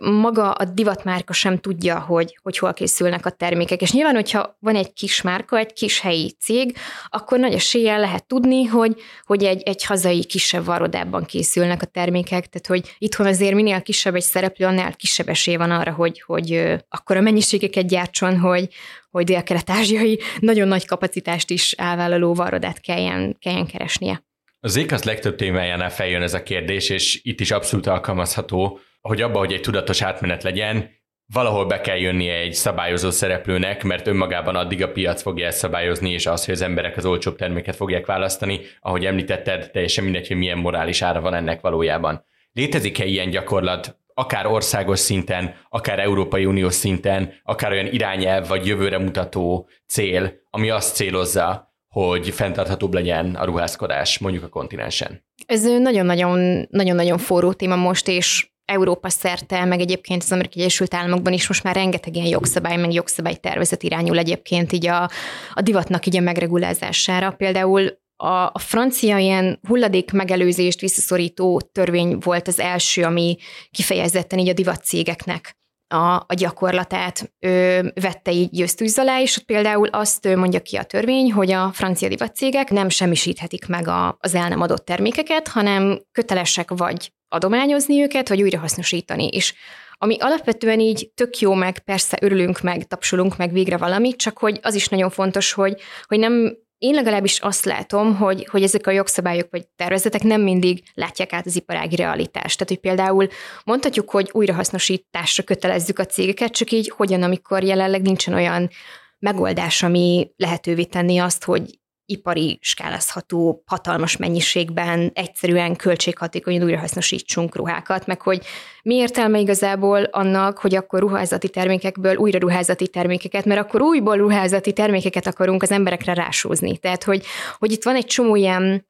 maga 0.00 0.50
a 0.50 0.64
divatmárka 0.64 1.32
sem 1.32 1.58
tudja, 1.58 2.00
hogy, 2.00 2.38
hogy 2.42 2.58
hol 2.58 2.72
készülnek 2.72 3.26
a 3.26 3.30
termékek. 3.30 3.80
És 3.80 3.92
nyilván, 3.92 4.14
hogyha 4.14 4.56
van 4.60 4.76
egy 4.76 4.92
kis 4.92 5.22
márka, 5.22 5.58
egy 5.58 5.72
kis 5.72 6.00
helyi 6.00 6.30
cég, 6.40 6.76
akkor 7.08 7.38
nagy 7.38 7.52
eséllyel 7.52 8.00
lehet 8.00 8.26
tudni, 8.26 8.64
hogy, 8.64 9.00
hogy 9.24 9.44
egy, 9.44 9.62
egy 9.62 9.84
hazai 9.84 10.24
kisebb 10.24 10.64
varodában 10.64 11.24
készülnek 11.24 11.82
a 11.82 11.86
termékek, 11.86 12.46
tehát 12.46 12.66
hogy 12.66 12.94
itthon 12.98 13.26
azért 13.26 13.54
minél 13.54 13.82
kisebb 13.82 14.14
egy 14.14 14.22
szereplő, 14.22 14.66
annál 14.66 14.96
kisebb 14.96 15.28
esély 15.28 15.56
van 15.56 15.70
arra, 15.70 15.92
hogy, 15.92 16.20
hogy 16.20 16.76
akkor 16.88 17.16
a 17.16 17.20
mennyiségeket 17.20 17.86
gyártson, 17.86 18.38
hogy, 18.38 18.68
hogy 19.10 19.24
dél-kelet-ázsiai 19.24 20.20
nagyon 20.40 20.68
nagy 20.68 20.86
kapacitást 20.86 21.50
is 21.50 21.72
elvállaló 21.72 22.34
varodát 22.34 22.80
kelljen, 22.80 23.36
kelljen 23.38 23.66
keresnie. 23.66 24.22
Az 24.60 24.76
ékasz 24.76 25.02
legtöbb 25.02 25.36
témájánál 25.36 25.90
feljön 25.90 26.22
ez 26.22 26.34
a 26.34 26.42
kérdés, 26.42 26.88
és 26.88 27.20
itt 27.22 27.40
is 27.40 27.50
abszolút 27.50 27.86
alkalmazható, 27.86 28.80
hogy 29.08 29.22
abba, 29.22 29.38
hogy 29.38 29.52
egy 29.52 29.60
tudatos 29.60 30.02
átmenet 30.02 30.42
legyen, 30.42 30.90
valahol 31.32 31.66
be 31.66 31.80
kell 31.80 31.96
jönnie 31.96 32.34
egy 32.34 32.54
szabályozó 32.54 33.10
szereplőnek, 33.10 33.82
mert 33.82 34.06
önmagában 34.06 34.56
addig 34.56 34.82
a 34.82 34.92
piac 34.92 35.22
fogja 35.22 35.46
ezt 35.46 35.58
szabályozni, 35.58 36.10
és 36.10 36.26
az, 36.26 36.44
hogy 36.44 36.54
az 36.54 36.62
emberek 36.62 36.96
az 36.96 37.04
olcsóbb 37.04 37.36
terméket 37.36 37.76
fogják 37.76 38.06
választani, 38.06 38.60
ahogy 38.80 39.04
említetted, 39.04 39.70
teljesen 39.70 40.04
mindegy, 40.04 40.28
hogy 40.28 40.36
milyen 40.36 40.58
morális 40.58 41.02
ára 41.02 41.20
van 41.20 41.34
ennek 41.34 41.60
valójában. 41.60 42.24
Létezik-e 42.52 43.04
ilyen 43.04 43.30
gyakorlat, 43.30 44.00
akár 44.14 44.46
országos 44.46 44.98
szinten, 44.98 45.54
akár 45.68 45.98
Európai 45.98 46.44
Uniós 46.44 46.74
szinten, 46.74 47.32
akár 47.42 47.72
olyan 47.72 47.86
irányelv 47.86 48.48
vagy 48.48 48.66
jövőre 48.66 48.98
mutató 48.98 49.68
cél, 49.86 50.32
ami 50.50 50.70
azt 50.70 50.94
célozza, 50.94 51.74
hogy 51.88 52.30
fenntarthatóbb 52.30 52.94
legyen 52.94 53.34
a 53.34 53.44
ruházkodás 53.44 54.18
mondjuk 54.18 54.44
a 54.44 54.48
kontinensen? 54.48 55.24
Ez 55.46 55.64
nagyon-nagyon, 55.64 56.66
nagyon-nagyon 56.70 57.18
forró 57.18 57.52
téma 57.52 57.76
most, 57.76 58.08
és 58.08 58.51
Európa 58.72 59.08
szerte, 59.08 59.64
meg 59.64 59.80
egyébként 59.80 60.22
az 60.22 60.32
Amerikai 60.32 60.62
Egyesült 60.62 60.94
Államokban 60.94 61.32
is 61.32 61.48
most 61.48 61.62
már 61.62 61.74
rengeteg 61.74 62.16
ilyen 62.16 62.28
jogszabály, 62.28 62.76
meg 62.76 62.92
jogszabálytervezet 62.92 63.82
irányul 63.82 64.18
egyébként 64.18 64.72
így 64.72 64.86
a, 64.86 65.10
a 65.52 65.60
divatnak 65.60 66.06
így 66.06 66.16
a 66.16 66.20
megregulázására. 66.20 67.30
Például 67.30 68.00
a, 68.16 68.44
a 68.52 68.58
francia 68.58 69.18
ilyen 69.18 69.60
hulladék 69.68 70.12
megelőzést 70.12 70.80
visszaszorító 70.80 71.60
törvény 71.72 72.18
volt 72.18 72.48
az 72.48 72.60
első, 72.60 73.02
ami 73.02 73.36
kifejezetten 73.70 74.38
így 74.38 74.48
a 74.48 74.52
divatcégeknek 74.52 75.56
a, 75.92 76.14
a 76.14 76.34
gyakorlatát 76.36 77.32
ö, 77.38 77.80
vette 78.00 78.32
így 78.32 78.50
győztűz 78.50 78.98
alá, 78.98 79.20
és 79.20 79.38
például 79.38 79.88
azt 79.88 80.34
mondja 80.34 80.60
ki 80.60 80.76
a 80.76 80.82
törvény, 80.82 81.32
hogy 81.32 81.52
a 81.52 81.70
francia 81.72 82.08
divatcégek 82.08 82.70
nem 82.70 82.88
semmisíthetik 82.88 83.66
meg 83.66 83.88
a, 83.88 84.16
az 84.20 84.34
el 84.34 84.48
nem 84.48 84.60
adott 84.60 84.84
termékeket, 84.84 85.48
hanem 85.48 86.00
kötelesek 86.12 86.70
vagy 86.70 87.12
adományozni 87.32 88.02
őket, 88.02 88.28
vagy 88.28 88.42
újrahasznosítani. 88.42 89.28
És 89.28 89.54
ami 89.98 90.16
alapvetően 90.20 90.80
így 90.80 91.10
tök 91.14 91.38
jó, 91.38 91.54
meg 91.54 91.78
persze 91.78 92.18
örülünk, 92.20 92.60
meg 92.60 92.86
tapsolunk 92.86 93.36
meg 93.36 93.52
végre 93.52 93.76
valamit, 93.76 94.16
csak 94.16 94.38
hogy 94.38 94.58
az 94.62 94.74
is 94.74 94.88
nagyon 94.88 95.10
fontos, 95.10 95.52
hogy, 95.52 95.80
hogy 96.06 96.18
nem 96.18 96.56
én 96.78 96.94
legalábbis 96.94 97.38
azt 97.40 97.64
látom, 97.64 98.16
hogy, 98.16 98.46
hogy 98.50 98.62
ezek 98.62 98.86
a 98.86 98.90
jogszabályok 98.90 99.48
vagy 99.50 99.66
tervezetek 99.76 100.22
nem 100.22 100.40
mindig 100.40 100.82
látják 100.94 101.32
át 101.32 101.46
az 101.46 101.56
iparági 101.56 101.96
realitást. 101.96 102.58
Tehát, 102.58 102.68
hogy 102.68 102.80
például 102.80 103.28
mondhatjuk, 103.64 104.10
hogy 104.10 104.30
újrahasznosításra 104.32 105.42
kötelezzük 105.42 105.98
a 105.98 106.06
cégeket, 106.06 106.52
csak 106.52 106.70
így 106.70 106.92
hogyan, 106.96 107.22
amikor 107.22 107.62
jelenleg 107.62 108.02
nincsen 108.02 108.34
olyan 108.34 108.70
megoldás, 109.18 109.82
ami 109.82 110.30
lehetővé 110.36 110.84
tenni 110.84 111.18
azt, 111.18 111.44
hogy 111.44 111.78
ipari 112.06 112.58
skálázható, 112.60 113.62
hatalmas 113.66 114.16
mennyiségben 114.16 115.10
egyszerűen 115.14 115.76
költséghatékonyan 115.76 116.62
újrahasznosítsunk 116.62 117.56
ruhákat, 117.56 118.06
meg 118.06 118.20
hogy 118.20 118.44
mi 118.82 118.94
értelme 118.94 119.38
igazából 119.38 120.02
annak, 120.02 120.58
hogy 120.58 120.74
akkor 120.74 121.00
ruházati 121.00 121.48
termékekből 121.48 122.16
újra 122.16 122.38
ruházati 122.38 122.88
termékeket, 122.88 123.44
mert 123.44 123.60
akkor 123.60 123.80
újból 123.80 124.16
ruházati 124.16 124.72
termékeket 124.72 125.26
akarunk 125.26 125.62
az 125.62 125.70
emberekre 125.70 126.14
rásózni. 126.14 126.78
Tehát, 126.78 127.04
hogy, 127.04 127.24
hogy 127.58 127.72
itt 127.72 127.84
van 127.84 127.96
egy 127.96 128.06
csomó 128.06 128.36
ilyen, 128.36 128.86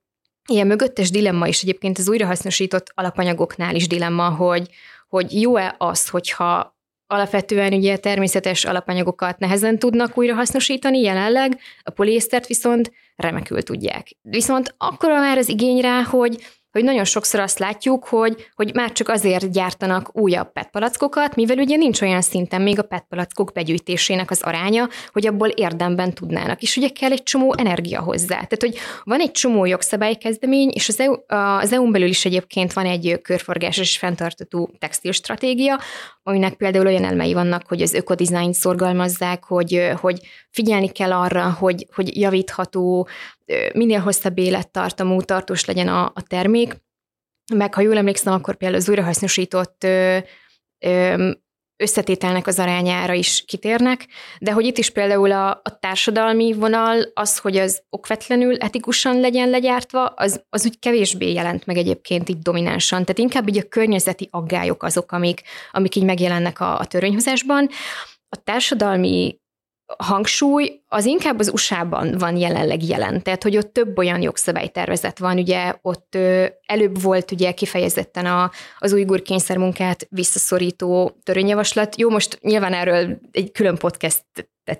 ilyen 0.49 0.67
mögöttes 0.67 1.11
dilemma 1.11 1.47
is 1.47 1.63
egyébként 1.63 1.99
az 1.99 2.09
újrahasznosított 2.09 2.93
alapanyagoknál 2.95 3.75
is 3.75 3.87
dilemma, 3.87 4.29
hogy, 4.29 4.69
hogy 5.09 5.41
jó-e 5.41 5.75
az, 5.79 6.09
hogyha 6.09 6.81
alapvetően 7.13 7.73
ugye 7.73 7.97
természetes 7.97 8.65
alapanyagokat 8.65 9.39
nehezen 9.39 9.79
tudnak 9.79 10.19
újrahasznosítani 10.19 11.01
jelenleg, 11.01 11.61
a 11.83 11.91
poliésztert 11.91 12.47
viszont 12.47 12.93
remekül 13.17 13.63
tudják. 13.63 14.17
Viszont 14.23 14.75
akkor 14.79 15.11
már 15.11 15.39
az 15.39 15.49
igény 15.49 15.81
rá, 15.81 16.03
hogy 16.03 16.45
hogy 16.73 16.85
nagyon 16.85 17.05
sokszor 17.05 17.41
azt 17.41 17.59
látjuk, 17.59 18.05
hogy, 18.05 18.51
hogy 18.55 18.75
már 18.75 18.93
csak 18.93 19.09
azért 19.09 19.51
gyártanak 19.51 20.17
újabb 20.17 20.53
petpalackokat, 20.53 21.37
mivel 21.37 21.59
ugye 21.59 21.77
nincs 21.77 22.01
olyan 22.01 22.23
szinten 22.23 22.63
még 22.63 22.79
a 22.79 22.83
petpalackok 22.83 23.53
begyűjtésének 23.53 24.31
az 24.31 24.43
aránya, 24.43 24.89
hogy 25.13 25.27
abból 25.27 25.49
érdemben 25.49 26.15
tudnának. 26.15 26.63
És 26.63 26.77
ugye 26.77 26.89
kell 26.89 27.11
egy 27.11 27.23
csomó 27.23 27.55
energia 27.59 28.01
hozzá. 28.01 28.27
Tehát, 28.27 28.61
hogy 28.61 28.79
van 29.05 29.21
egy 29.21 29.31
csomó 29.31 29.65
jogszabálykezdemény, 29.65 30.71
és 30.75 30.89
az, 30.89 31.01
EU, 31.01 31.15
az 31.59 31.73
EU-n 31.73 31.93
belül 31.93 32.09
is 32.09 32.25
egyébként 32.25 32.73
van 32.73 32.87
egy 32.87 33.19
körforgásos 33.23 33.87
és 33.87 33.99
fenntartató 33.99 34.71
textil 34.79 35.13
stratégia, 35.13 35.81
aminek 36.23 36.55
például 36.55 36.87
olyan 36.87 37.05
elmei 37.05 37.33
vannak, 37.33 37.63
hogy 37.69 37.83
az 37.83 37.95
ökodizájnt 37.95 38.55
szorgalmazzák, 38.55 39.45
hogy, 39.45 39.91
hogy 40.01 40.21
figyelni 40.53 40.89
kell 40.89 41.13
arra, 41.13 41.51
hogy, 41.51 41.87
hogy 41.95 42.17
javítható, 42.17 43.09
minél 43.75 44.01
hosszabb 44.01 44.39
élettartamú, 44.39 45.21
tartós 45.21 45.65
legyen 45.65 45.89
a, 45.89 46.05
a 46.05 46.23
termék, 46.27 46.77
meg 47.55 47.75
ha 47.75 47.81
jól 47.81 47.97
emlékszem, 47.97 48.33
akkor 48.33 48.57
például 48.57 48.81
az 48.81 48.89
újrahasznosított 48.89 49.87
összetételnek 51.83 52.47
az 52.47 52.59
arányára 52.59 53.13
is 53.13 53.45
kitérnek, 53.47 54.07
de 54.39 54.53
hogy 54.53 54.67
itt 54.67 54.79
is 54.79 54.91
például 54.91 55.33
a, 55.33 55.49
a 55.51 55.79
társadalmi 55.81 56.53
vonal, 56.53 57.11
az, 57.15 57.39
hogy 57.39 57.57
az 57.57 57.83
okvetlenül 57.91 58.57
etikusan 58.57 59.21
legyen 59.21 59.51
legyártva, 59.51 60.07
az, 60.07 60.45
az 60.49 60.65
úgy 60.65 60.79
kevésbé 60.79 61.33
jelent 61.33 61.67
meg 61.67 61.77
egyébként 61.77 62.29
így 62.29 62.39
dominánsan. 62.39 63.01
Tehát 63.01 63.19
inkább 63.19 63.49
így 63.49 63.59
a 63.59 63.69
környezeti 63.69 64.29
aggályok 64.31 64.83
azok, 64.83 65.13
amik, 65.13 65.43
amik 65.73 65.97
így 65.97 66.05
megjelennek 66.05 66.61
a, 66.61 66.79
a 66.79 66.87
törvényhozásban. 66.87 67.69
A 68.29 68.37
társadalmi 68.37 69.41
hangsúly 69.99 70.81
az 70.89 71.05
inkább 71.05 71.39
az 71.39 71.51
USA-ban 71.53 72.19
van 72.19 72.37
jelenleg 72.37 72.83
jelen, 72.83 73.23
tehát 73.23 73.43
hogy 73.43 73.57
ott 73.57 73.73
több 73.73 73.99
olyan 73.99 74.23
jogszabálytervezet 74.23 75.19
van, 75.19 75.39
ugye 75.39 75.75
ott 75.83 76.19
előbb 76.67 77.03
volt 77.03 77.31
ugye 77.31 77.53
kifejezetten 77.53 78.27
a, 78.27 78.51
az 78.79 78.93
újgur 78.93 79.23
kényszermunkát 79.23 80.07
visszaszorító 80.11 81.17
törvényjavaslat. 81.23 81.99
Jó, 81.99 82.11
most 82.11 82.39
nyilván 82.43 82.73
erről 82.73 83.19
egy 83.33 83.53
külön 83.53 83.77
podcast 83.77 84.25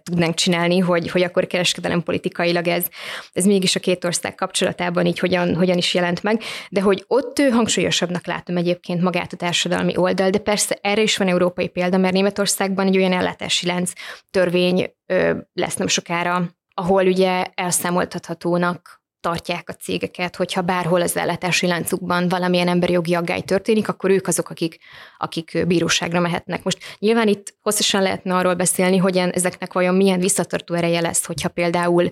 tudnánk 0.03 0.35
csinálni, 0.35 0.79
hogy, 0.79 1.11
hogy 1.11 1.23
akkor 1.23 1.47
kereskedelem 1.47 2.03
politikailag 2.03 2.69
ez, 2.69 2.87
ez 3.33 3.45
mégis 3.45 3.77
a 3.77 3.81
két 3.81 4.05
ország 4.05 4.35
kapcsolatában 4.35 5.07
így 5.07 5.19
hogyan, 5.19 5.55
hogyan 5.55 5.77
is 5.77 5.95
jelent 5.95 6.23
meg, 6.23 6.43
de 6.71 6.81
hogy 6.81 7.05
ott 7.07 7.39
hangsúlyosabbnak 7.53 8.27
látom 8.27 8.57
egyébként 8.57 9.03
magát 9.03 9.33
a 9.33 9.37
társadalmi 9.37 9.97
oldal, 9.97 10.31
de 10.31 10.39
persze 10.39 10.79
erre 10.81 11.03
is 11.03 11.17
van 11.17 11.29
európai 11.29 11.69
példa, 11.69 11.97
mert 11.97 12.15
Németországban 12.15 12.87
egy 12.87 12.97
olyan 12.97 13.13
ellátási 13.13 13.67
lánc 13.67 13.93
törvény 14.31 14.95
ö, 15.07 15.35
lesz 15.53 15.77
nem 15.77 15.87
sokára, 15.87 16.51
ahol 16.75 17.07
ugye 17.07 17.45
elszámoltathatónak 17.55 19.02
tartják 19.23 19.69
a 19.69 19.73
cégeket, 19.73 20.37
hogyha 20.37 20.61
bárhol 20.61 21.01
az 21.01 21.17
ellátási 21.17 21.67
láncukban 21.67 22.29
valamilyen 22.29 22.69
emberi 22.69 22.93
jogi 22.93 23.15
aggály 23.15 23.41
történik, 23.41 23.89
akkor 23.89 24.11
ők 24.11 24.27
azok, 24.27 24.51
akik, 24.51 24.79
akik 25.19 25.67
bíróságra 25.67 26.21
mehetnek. 26.21 26.63
Most 26.63 26.79
nyilván 26.99 27.29
itt 27.29 27.55
hosszasan 27.61 28.03
lehetne 28.03 28.35
arról 28.35 28.55
beszélni, 28.55 28.97
hogy 28.97 29.17
ezeknek 29.17 29.73
vajon 29.73 29.95
milyen 29.95 30.21
visszatartó 30.21 30.75
ereje 30.75 31.01
lesz, 31.01 31.25
hogyha 31.25 31.49
például 31.49 32.11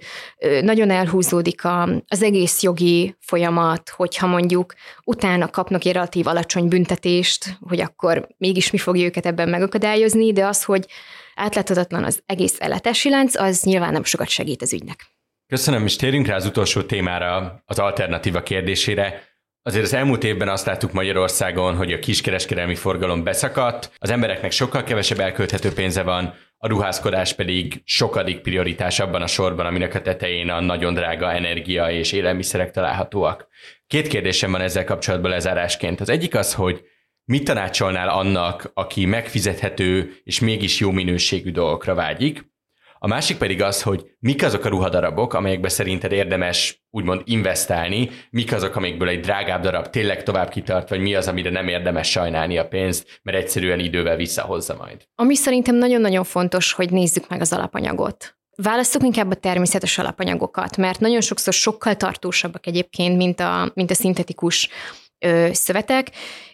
nagyon 0.62 0.90
elhúzódik 0.90 1.60
az 2.08 2.22
egész 2.22 2.62
jogi 2.62 3.16
folyamat, 3.20 3.88
hogyha 3.88 4.26
mondjuk 4.26 4.74
utána 5.04 5.48
kapnak 5.48 5.84
egy 5.84 5.92
relatív 5.92 6.26
alacsony 6.26 6.68
büntetést, 6.68 7.56
hogy 7.60 7.80
akkor 7.80 8.28
mégis 8.38 8.70
mi 8.70 8.78
fogja 8.78 9.04
őket 9.04 9.26
ebben 9.26 9.48
megakadályozni, 9.48 10.32
de 10.32 10.46
az, 10.46 10.64
hogy 10.64 10.86
átláthatatlan 11.34 12.04
az 12.04 12.22
egész 12.26 12.56
ellátási 12.58 13.10
lánc, 13.10 13.34
az 13.34 13.62
nyilván 13.62 13.92
nem 13.92 14.04
sokat 14.04 14.28
segít 14.28 14.62
az 14.62 14.72
ügynek. 14.72 15.06
Köszönöm, 15.50 15.84
és 15.84 15.96
térjünk 15.96 16.26
rá 16.26 16.34
az 16.34 16.46
utolsó 16.46 16.82
témára, 16.82 17.62
az 17.66 17.78
alternatíva 17.78 18.42
kérdésére. 18.42 19.22
Azért 19.62 19.84
az 19.84 19.92
elmúlt 19.94 20.24
évben 20.24 20.48
azt 20.48 20.66
láttuk 20.66 20.92
Magyarországon, 20.92 21.76
hogy 21.76 21.92
a 21.92 21.98
kiskereskedelmi 21.98 22.74
forgalom 22.74 23.24
beszakadt, 23.24 23.92
az 23.98 24.10
embereknek 24.10 24.50
sokkal 24.50 24.82
kevesebb 24.82 25.18
elkölthető 25.18 25.72
pénze 25.72 26.02
van, 26.02 26.34
a 26.56 26.68
ruházkodás 26.68 27.32
pedig 27.32 27.82
sokadik 27.84 28.40
prioritás 28.40 29.00
abban 29.00 29.22
a 29.22 29.26
sorban, 29.26 29.66
aminek 29.66 29.94
a 29.94 30.02
tetején 30.02 30.48
a 30.48 30.60
nagyon 30.60 30.94
drága 30.94 31.32
energia 31.32 31.90
és 31.90 32.12
élelmiszerek 32.12 32.70
találhatóak. 32.70 33.48
Két 33.86 34.08
kérdésem 34.08 34.50
van 34.50 34.60
ezzel 34.60 34.84
kapcsolatban 34.84 35.30
lezárásként. 35.30 36.00
Az 36.00 36.08
egyik 36.08 36.34
az, 36.34 36.54
hogy 36.54 36.84
mit 37.24 37.44
tanácsolnál 37.44 38.08
annak, 38.08 38.70
aki 38.74 39.06
megfizethető 39.06 40.14
és 40.24 40.40
mégis 40.40 40.80
jó 40.80 40.90
minőségű 40.90 41.50
dolgokra 41.50 41.94
vágyik, 41.94 42.48
a 43.02 43.06
másik 43.06 43.36
pedig 43.36 43.62
az, 43.62 43.82
hogy 43.82 44.04
mik 44.18 44.42
azok 44.42 44.64
a 44.64 44.68
ruhadarabok, 44.68 45.34
amelyekbe 45.34 45.68
szerinted 45.68 46.12
érdemes 46.12 46.84
úgymond 46.90 47.22
investálni, 47.24 48.10
mik 48.30 48.52
azok, 48.52 48.76
amikből 48.76 49.08
egy 49.08 49.20
drágább 49.20 49.62
darab 49.62 49.90
tényleg 49.90 50.22
tovább 50.22 50.48
kitart, 50.48 50.88
vagy 50.88 51.00
mi 51.00 51.14
az, 51.14 51.28
amire 51.28 51.50
nem 51.50 51.68
érdemes 51.68 52.10
sajnálni 52.10 52.58
a 52.58 52.68
pénzt, 52.68 53.20
mert 53.22 53.38
egyszerűen 53.38 53.78
idővel 53.78 54.16
visszahozza 54.16 54.76
majd. 54.76 55.04
Ami 55.14 55.34
szerintem 55.34 55.74
nagyon-nagyon 55.74 56.24
fontos, 56.24 56.72
hogy 56.72 56.90
nézzük 56.90 57.28
meg 57.28 57.40
az 57.40 57.52
alapanyagot. 57.52 58.38
Választok 58.56 59.02
inkább 59.02 59.30
a 59.30 59.34
természetes 59.34 59.98
alapanyagokat, 59.98 60.76
mert 60.76 61.00
nagyon 61.00 61.20
sokszor 61.20 61.52
sokkal 61.52 61.96
tartósabbak 61.96 62.66
egyébként, 62.66 63.16
mint 63.16 63.40
a, 63.40 63.70
mint 63.74 63.90
a 63.90 63.94
szintetikus 63.94 64.68
ö, 65.18 65.48
szövetek, 65.52 66.10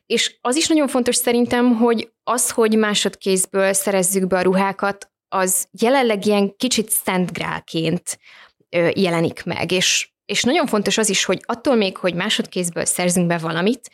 és 0.06 0.38
az 0.40 0.56
is 0.56 0.68
nagyon 0.68 0.88
fontos 0.88 1.16
szerintem, 1.16 1.74
hogy 1.76 2.12
az, 2.24 2.50
hogy 2.50 2.76
másodkézből 2.76 3.72
szerezzük 3.72 4.26
be 4.26 4.38
a 4.38 4.42
ruhákat, 4.42 5.10
az 5.28 5.68
jelenleg 5.80 6.26
ilyen 6.26 6.56
kicsit 6.56 6.90
szentgrálként 6.90 8.18
jelenik 8.94 9.44
meg, 9.44 9.72
és 9.72 10.10
és 10.26 10.42
nagyon 10.42 10.66
fontos 10.66 10.98
az 10.98 11.08
is, 11.08 11.24
hogy 11.24 11.40
attól 11.44 11.74
még, 11.74 11.96
hogy 11.96 12.14
másodkézből 12.14 12.84
szerzünk 12.84 13.26
be 13.26 13.38
valamit, 13.38 13.90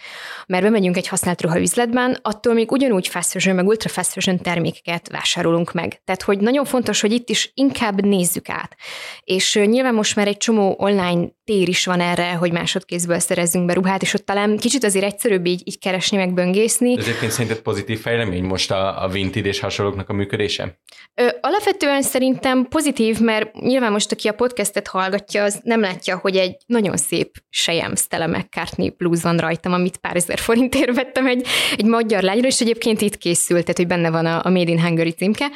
mert 0.46 0.62
bemegyünk 0.62 0.96
egy 0.96 1.08
használt 1.08 1.40
ruhaüzletben, 1.42 2.18
attól 2.22 2.54
még 2.54 2.72
ugyanúgy 2.72 3.08
fast 3.08 3.30
fashion, 3.30 3.56
meg 3.56 3.66
ultra 3.66 3.88
fast 3.88 4.12
fashion 4.12 4.38
termékeket 4.38 5.08
vásárolunk 5.10 5.72
meg. 5.72 6.00
Tehát, 6.04 6.22
hogy 6.22 6.38
nagyon 6.38 6.64
fontos, 6.64 7.00
hogy 7.00 7.12
itt 7.12 7.28
is 7.28 7.50
inkább 7.54 8.04
nézzük 8.04 8.48
át. 8.48 8.76
És 9.24 9.54
nyilván 9.64 9.94
most 9.94 10.16
már 10.16 10.26
egy 10.26 10.36
csomó 10.36 10.74
online 10.78 11.28
tér 11.44 11.68
is 11.68 11.86
van 11.86 12.00
erre, 12.00 12.32
hogy 12.32 12.52
másodkézből 12.52 13.18
szerezzünk 13.18 13.66
be 13.66 13.72
ruhát, 13.72 14.02
és 14.02 14.14
ott 14.14 14.26
talán 14.26 14.56
kicsit 14.56 14.84
azért 14.84 15.04
egyszerűbb 15.04 15.46
így, 15.46 15.62
így 15.64 15.78
keresni, 15.78 16.16
meg 16.16 16.32
böngészni. 16.34 16.94
De 16.94 17.02
egyébként 17.02 17.32
szerinted 17.32 17.60
pozitív 17.60 18.00
fejlemény 18.00 18.44
most 18.44 18.70
a, 18.70 19.02
a 19.02 19.08
Vinted 19.08 19.46
és 19.46 19.60
hasonlóknak 19.60 20.08
a 20.08 20.12
működése? 20.12 20.80
Ö, 21.14 21.28
alapvetően 21.40 22.02
szerintem 22.02 22.66
pozitív, 22.68 23.20
mert 23.20 23.54
nyilván 23.54 23.92
most, 23.92 24.12
aki 24.12 24.28
a 24.28 24.32
podcastet 24.32 24.88
hallgatja, 24.88 25.42
az 25.42 25.60
nem 25.62 25.80
látja, 25.80 26.16
hogy 26.22 26.36
egy 26.36 26.56
nagyon 26.66 26.96
szép 26.96 27.30
sejem 27.48 27.96
Stella 27.96 28.26
McCartney 28.26 28.90
blues 28.90 29.22
van 29.22 29.36
rajtam, 29.36 29.72
amit 29.72 29.96
pár 29.96 30.16
ezer 30.16 30.38
forintért 30.38 30.94
vettem 30.94 31.26
egy, 31.26 31.46
egy 31.76 31.84
magyar 31.84 32.22
lányra, 32.22 32.46
és 32.46 32.60
egyébként 32.60 33.00
itt 33.00 33.16
készült, 33.16 33.60
tehát 33.60 33.76
hogy 33.76 33.86
benne 33.86 34.10
van 34.10 34.26
a, 34.26 34.40
a 34.44 34.50
Made 34.50 34.70
in 34.70 34.80
Hungary 34.80 35.10
címke. 35.10 35.46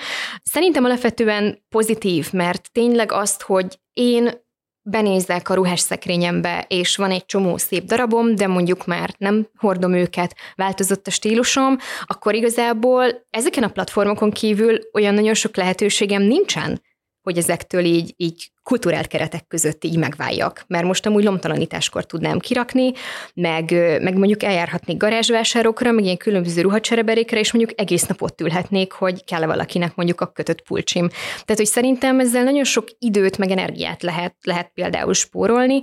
Szerintem 0.42 0.84
alapvetően 0.84 1.64
pozitív, 1.68 2.32
mert 2.32 2.72
tényleg 2.72 3.12
azt, 3.12 3.42
hogy 3.42 3.78
én 3.92 4.44
benézek 4.88 5.48
a 5.48 5.54
ruhás 5.54 5.80
szekrényembe, 5.80 6.64
és 6.68 6.96
van 6.96 7.10
egy 7.10 7.24
csomó 7.24 7.56
szép 7.56 7.84
darabom, 7.84 8.34
de 8.34 8.46
mondjuk 8.46 8.86
már 8.86 9.14
nem 9.18 9.48
hordom 9.58 9.92
őket, 9.92 10.36
változott 10.54 11.06
a 11.06 11.10
stílusom, 11.10 11.76
akkor 12.04 12.34
igazából 12.34 13.26
ezeken 13.30 13.62
a 13.62 13.68
platformokon 13.68 14.30
kívül 14.30 14.78
olyan 14.92 15.14
nagyon 15.14 15.34
sok 15.34 15.56
lehetőségem 15.56 16.22
nincsen, 16.22 16.80
hogy 17.26 17.38
ezektől 17.38 17.84
így, 17.84 18.14
így 18.16 18.50
kulturált 18.62 19.06
keretek 19.06 19.46
között 19.46 19.84
így 19.84 19.98
megváljak. 19.98 20.64
Mert 20.66 20.84
most 20.84 21.06
amúgy 21.06 21.24
lomtalanításkor 21.24 22.06
tudnám 22.06 22.38
kirakni, 22.38 22.92
meg, 23.34 23.70
meg 24.02 24.16
mondjuk 24.16 24.42
eljárhatnék 24.42 24.96
garázsvásárokra, 24.96 25.92
meg 25.92 26.04
ilyen 26.04 26.16
különböző 26.16 26.60
ruhacsereberékre, 26.60 27.38
és 27.38 27.52
mondjuk 27.52 27.80
egész 27.80 28.06
nap 28.06 28.22
ott 28.22 28.40
ülhetnék, 28.40 28.92
hogy 28.92 29.24
kell-e 29.24 29.46
valakinek 29.46 29.94
mondjuk 29.94 30.20
a 30.20 30.26
kötött 30.26 30.62
pulcsim. 30.62 31.08
Tehát, 31.08 31.56
hogy 31.56 31.66
szerintem 31.66 32.20
ezzel 32.20 32.44
nagyon 32.44 32.64
sok 32.64 32.88
időt, 32.98 33.38
meg 33.38 33.50
energiát 33.50 34.02
lehet, 34.02 34.34
lehet 34.42 34.70
például 34.74 35.14
spórolni, 35.14 35.82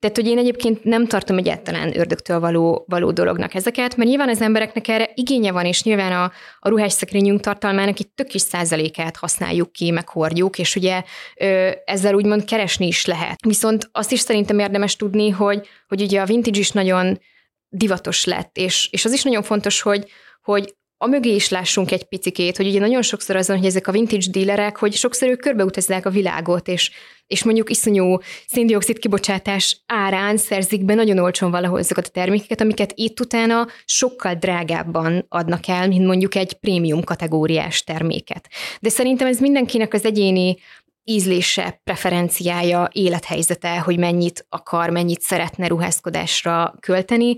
tehát, 0.00 0.16
hogy 0.16 0.26
én 0.26 0.38
egyébként 0.38 0.84
nem 0.84 1.06
tartom 1.06 1.38
egyáltalán 1.38 1.98
ördögtől 1.98 2.40
való, 2.40 2.84
való 2.88 3.10
dolognak 3.10 3.54
ezeket, 3.54 3.96
mert 3.96 4.08
nyilván 4.08 4.28
az 4.28 4.40
embereknek 4.40 4.88
erre 4.88 5.10
igénye 5.14 5.52
van, 5.52 5.64
és 5.64 5.82
nyilván 5.82 6.12
a, 6.12 6.32
a 6.58 6.68
ruhás 6.68 6.92
szekrényünk 6.92 7.40
tartalmának 7.40 7.98
egy 7.98 8.08
tök 8.08 8.34
is 8.34 8.40
százalékát 8.40 9.16
használjuk 9.16 9.72
ki, 9.72 9.90
meg 9.90 10.08
hordjuk, 10.08 10.58
és 10.58 10.76
ugye 10.76 11.02
ö, 11.36 11.70
ezzel 11.84 12.14
úgymond 12.14 12.44
keresni 12.44 12.86
is 12.86 13.04
lehet. 13.04 13.44
Viszont 13.46 13.88
azt 13.92 14.12
is 14.12 14.20
szerintem 14.20 14.58
érdemes 14.58 14.96
tudni, 14.96 15.30
hogy, 15.30 15.68
hogy 15.88 16.00
ugye 16.00 16.20
a 16.20 16.26
vintage 16.26 16.58
is 16.58 16.70
nagyon 16.70 17.20
divatos 17.68 18.24
lett, 18.24 18.56
és, 18.56 18.88
és 18.90 19.04
az 19.04 19.12
is 19.12 19.22
nagyon 19.22 19.42
fontos, 19.42 19.80
hogy, 19.80 20.10
hogy 20.42 20.74
a 21.02 21.06
mögé 21.06 21.34
is 21.34 21.48
lássunk 21.48 21.90
egy 21.90 22.04
picikét, 22.04 22.56
hogy 22.56 22.66
ugye 22.66 22.80
nagyon 22.80 23.02
sokszor 23.02 23.36
azon, 23.36 23.56
hogy 23.56 23.66
ezek 23.66 23.86
a 23.86 23.92
vintage 23.92 24.30
dílerek, 24.30 24.76
hogy 24.76 24.92
sokszor 24.94 25.28
ők 25.28 25.40
körbeutazzák 25.40 26.06
a 26.06 26.10
világot, 26.10 26.68
és, 26.68 26.90
és 27.26 27.44
mondjuk 27.44 27.70
iszonyú 27.70 28.18
széndiokszid 28.46 28.98
kibocsátás 28.98 29.80
árán 29.86 30.36
szerzik 30.36 30.84
be 30.84 30.94
nagyon 30.94 31.18
olcsón 31.18 31.50
valahol 31.50 31.78
ezeket 31.78 32.06
a 32.06 32.10
termékeket, 32.10 32.60
amiket 32.60 32.92
itt 32.94 33.20
utána 33.20 33.66
sokkal 33.84 34.34
drágábban 34.34 35.26
adnak 35.28 35.68
el, 35.68 35.88
mint 35.88 36.06
mondjuk 36.06 36.34
egy 36.34 36.52
prémium 36.52 37.04
kategóriás 37.04 37.84
terméket. 37.84 38.48
De 38.80 38.88
szerintem 38.88 39.26
ez 39.26 39.38
mindenkinek 39.38 39.94
az 39.94 40.04
egyéni 40.04 40.56
ízlése, 41.04 41.80
preferenciája, 41.84 42.88
élethelyzete, 42.92 43.78
hogy 43.78 43.98
mennyit 43.98 44.46
akar, 44.48 44.90
mennyit 44.90 45.20
szeretne 45.20 45.66
ruházkodásra 45.66 46.74
költeni, 46.80 47.36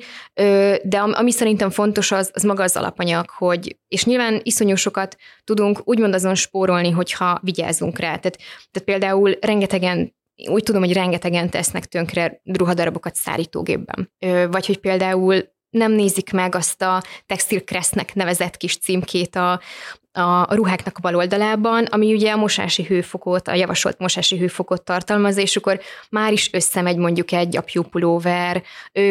de 0.83 0.99
ami 0.99 1.31
szerintem 1.31 1.71
fontos, 1.71 2.11
az, 2.11 2.31
az 2.35 2.43
maga 2.43 2.63
az 2.63 2.77
alapanyag, 2.77 3.31
hogy, 3.31 3.79
és 3.89 4.05
nyilván 4.05 4.41
iszonyú 4.43 4.75
sokat 4.75 5.17
tudunk 5.45 5.81
úgymond 5.85 6.15
azon 6.15 6.35
spórolni, 6.35 6.91
hogyha 6.91 7.39
vigyázunk 7.43 7.99
rá. 7.99 8.17
Tehát, 8.17 8.39
tehát 8.71 8.85
például 8.85 9.37
rengetegen 9.41 10.15
úgy 10.49 10.63
tudom, 10.63 10.83
hogy 10.83 10.93
rengetegen 10.93 11.51
tesznek 11.51 11.85
tönkre 11.85 12.41
ruhadarabokat 12.45 13.15
szárítógépben. 13.15 14.13
Vagy 14.51 14.67
hogy 14.67 14.79
például 14.79 15.45
nem 15.73 15.93
nézik 15.93 16.33
meg 16.33 16.55
azt 16.55 16.83
a 16.83 17.03
textilkresznek 17.27 18.15
nevezett 18.15 18.57
kis 18.57 18.77
címkét 18.77 19.37
a, 19.37 19.61
a 20.13 20.55
ruháknak 20.55 20.97
a 20.97 21.01
bal 21.01 21.17
oldalában, 21.17 21.85
ami 21.85 22.15
ugye 22.15 22.33
a 22.33 22.37
mosási 22.37 22.83
hőfokot, 22.83 23.49
a 23.49 23.55
javasolt 23.55 23.99
mosási 23.99 24.39
hőfokot 24.39 24.83
tartalmaz, 24.83 25.37
és 25.37 25.57
akkor 25.57 25.81
már 26.11 26.33
is 26.33 26.51
összemegy 26.53 26.97
mondjuk 26.97 27.33
egy 27.33 27.57
apjú 27.57 27.83
pulóver, 27.83 28.63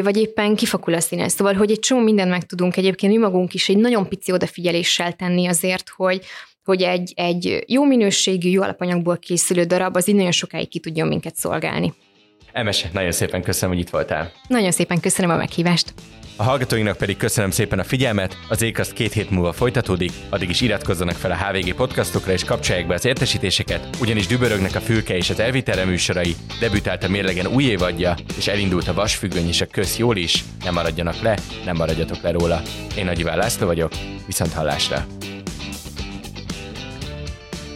vagy 0.03 0.17
éppen 0.17 0.55
kifakul 0.55 0.93
a 0.93 0.99
színe. 0.99 1.27
Szóval, 1.27 1.53
hogy 1.53 1.71
egy 1.71 1.79
csomó 1.79 2.01
mindent 2.01 2.29
meg 2.29 2.45
tudunk 2.45 2.77
egyébként 2.77 3.13
mi 3.13 3.17
magunk 3.17 3.53
is 3.53 3.69
egy 3.69 3.77
nagyon 3.77 4.07
pici 4.07 4.31
odafigyeléssel 4.31 5.13
tenni 5.13 5.47
azért, 5.47 5.89
hogy 5.89 6.21
hogy 6.63 6.81
egy, 6.81 7.13
egy 7.15 7.63
jó 7.67 7.83
minőségű, 7.83 8.49
jó 8.49 8.61
alapanyagból 8.61 9.17
készülő 9.17 9.63
darab 9.63 9.95
az 9.95 10.07
így 10.07 10.15
nagyon 10.15 10.31
sokáig 10.31 10.69
ki 10.69 10.79
tudjon 10.79 11.07
minket 11.07 11.35
szolgálni. 11.35 11.93
Emese, 12.51 12.89
nagyon 12.93 13.11
szépen 13.11 13.41
köszönöm, 13.41 13.75
hogy 13.75 13.83
itt 13.83 13.89
voltál. 13.89 14.31
Nagyon 14.47 14.71
szépen 14.71 14.99
köszönöm 14.99 15.31
a 15.31 15.35
meghívást. 15.35 15.93
A 16.35 16.43
hallgatóinak 16.43 16.97
pedig 16.97 17.17
köszönöm 17.17 17.51
szépen 17.51 17.79
a 17.79 17.83
figyelmet, 17.83 18.37
az 18.49 18.61
Ékaszt 18.61 18.93
két 18.93 19.13
hét 19.13 19.29
múlva 19.29 19.53
folytatódik, 19.53 20.11
addig 20.29 20.49
is 20.49 20.61
iratkozzanak 20.61 21.15
fel 21.15 21.31
a 21.31 21.35
HVG 21.35 21.75
podcastokra 21.75 22.31
és 22.31 22.43
kapcsolják 22.43 22.87
be 22.87 22.93
az 22.93 23.05
értesítéseket, 23.05 23.97
ugyanis 24.01 24.27
dübörögnek 24.27 24.75
a 24.75 24.79
fülke 24.79 25.15
és 25.15 25.29
az 25.29 25.39
elvitele 25.39 25.85
műsorai, 25.85 26.35
debütált 26.59 27.03
a 27.03 27.09
mérlegen 27.09 27.47
új 27.47 27.63
évadja, 27.63 28.15
és 28.37 28.47
elindult 28.47 28.87
a 28.87 28.93
vasfüggöny 28.93 29.47
és 29.47 29.61
a 29.61 29.65
köz 29.65 29.97
jól 29.97 30.17
is, 30.17 30.43
nem 30.63 30.73
maradjanak 30.73 31.21
le, 31.21 31.37
nem 31.65 31.75
maradjatok 31.75 32.21
le 32.21 32.31
róla. 32.31 32.61
Én 32.97 33.05
Nagy 33.05 33.19
Iván 33.19 33.37
László 33.37 33.65
vagyok, 33.65 33.91
viszont 34.25 34.53
hallásra! 34.53 35.05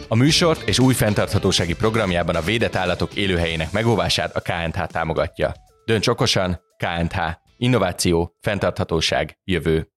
A 0.08 0.14
műsort 0.14 0.68
és 0.68 0.78
új 0.78 0.94
fenntarthatósági 0.94 1.74
programjában 1.74 2.36
a 2.36 2.40
védett 2.40 2.76
állatok 2.76 3.14
élőhelyének 3.14 3.72
megóvását 3.72 4.36
a 4.36 4.40
KNH 4.40 4.86
támogatja. 4.86 5.52
Dönts 5.84 6.06
okosan, 6.06 6.60
KNH 6.76 7.44
Innováció, 7.56 8.36
fenntarthatóság, 8.40 9.38
jövő. 9.44 9.90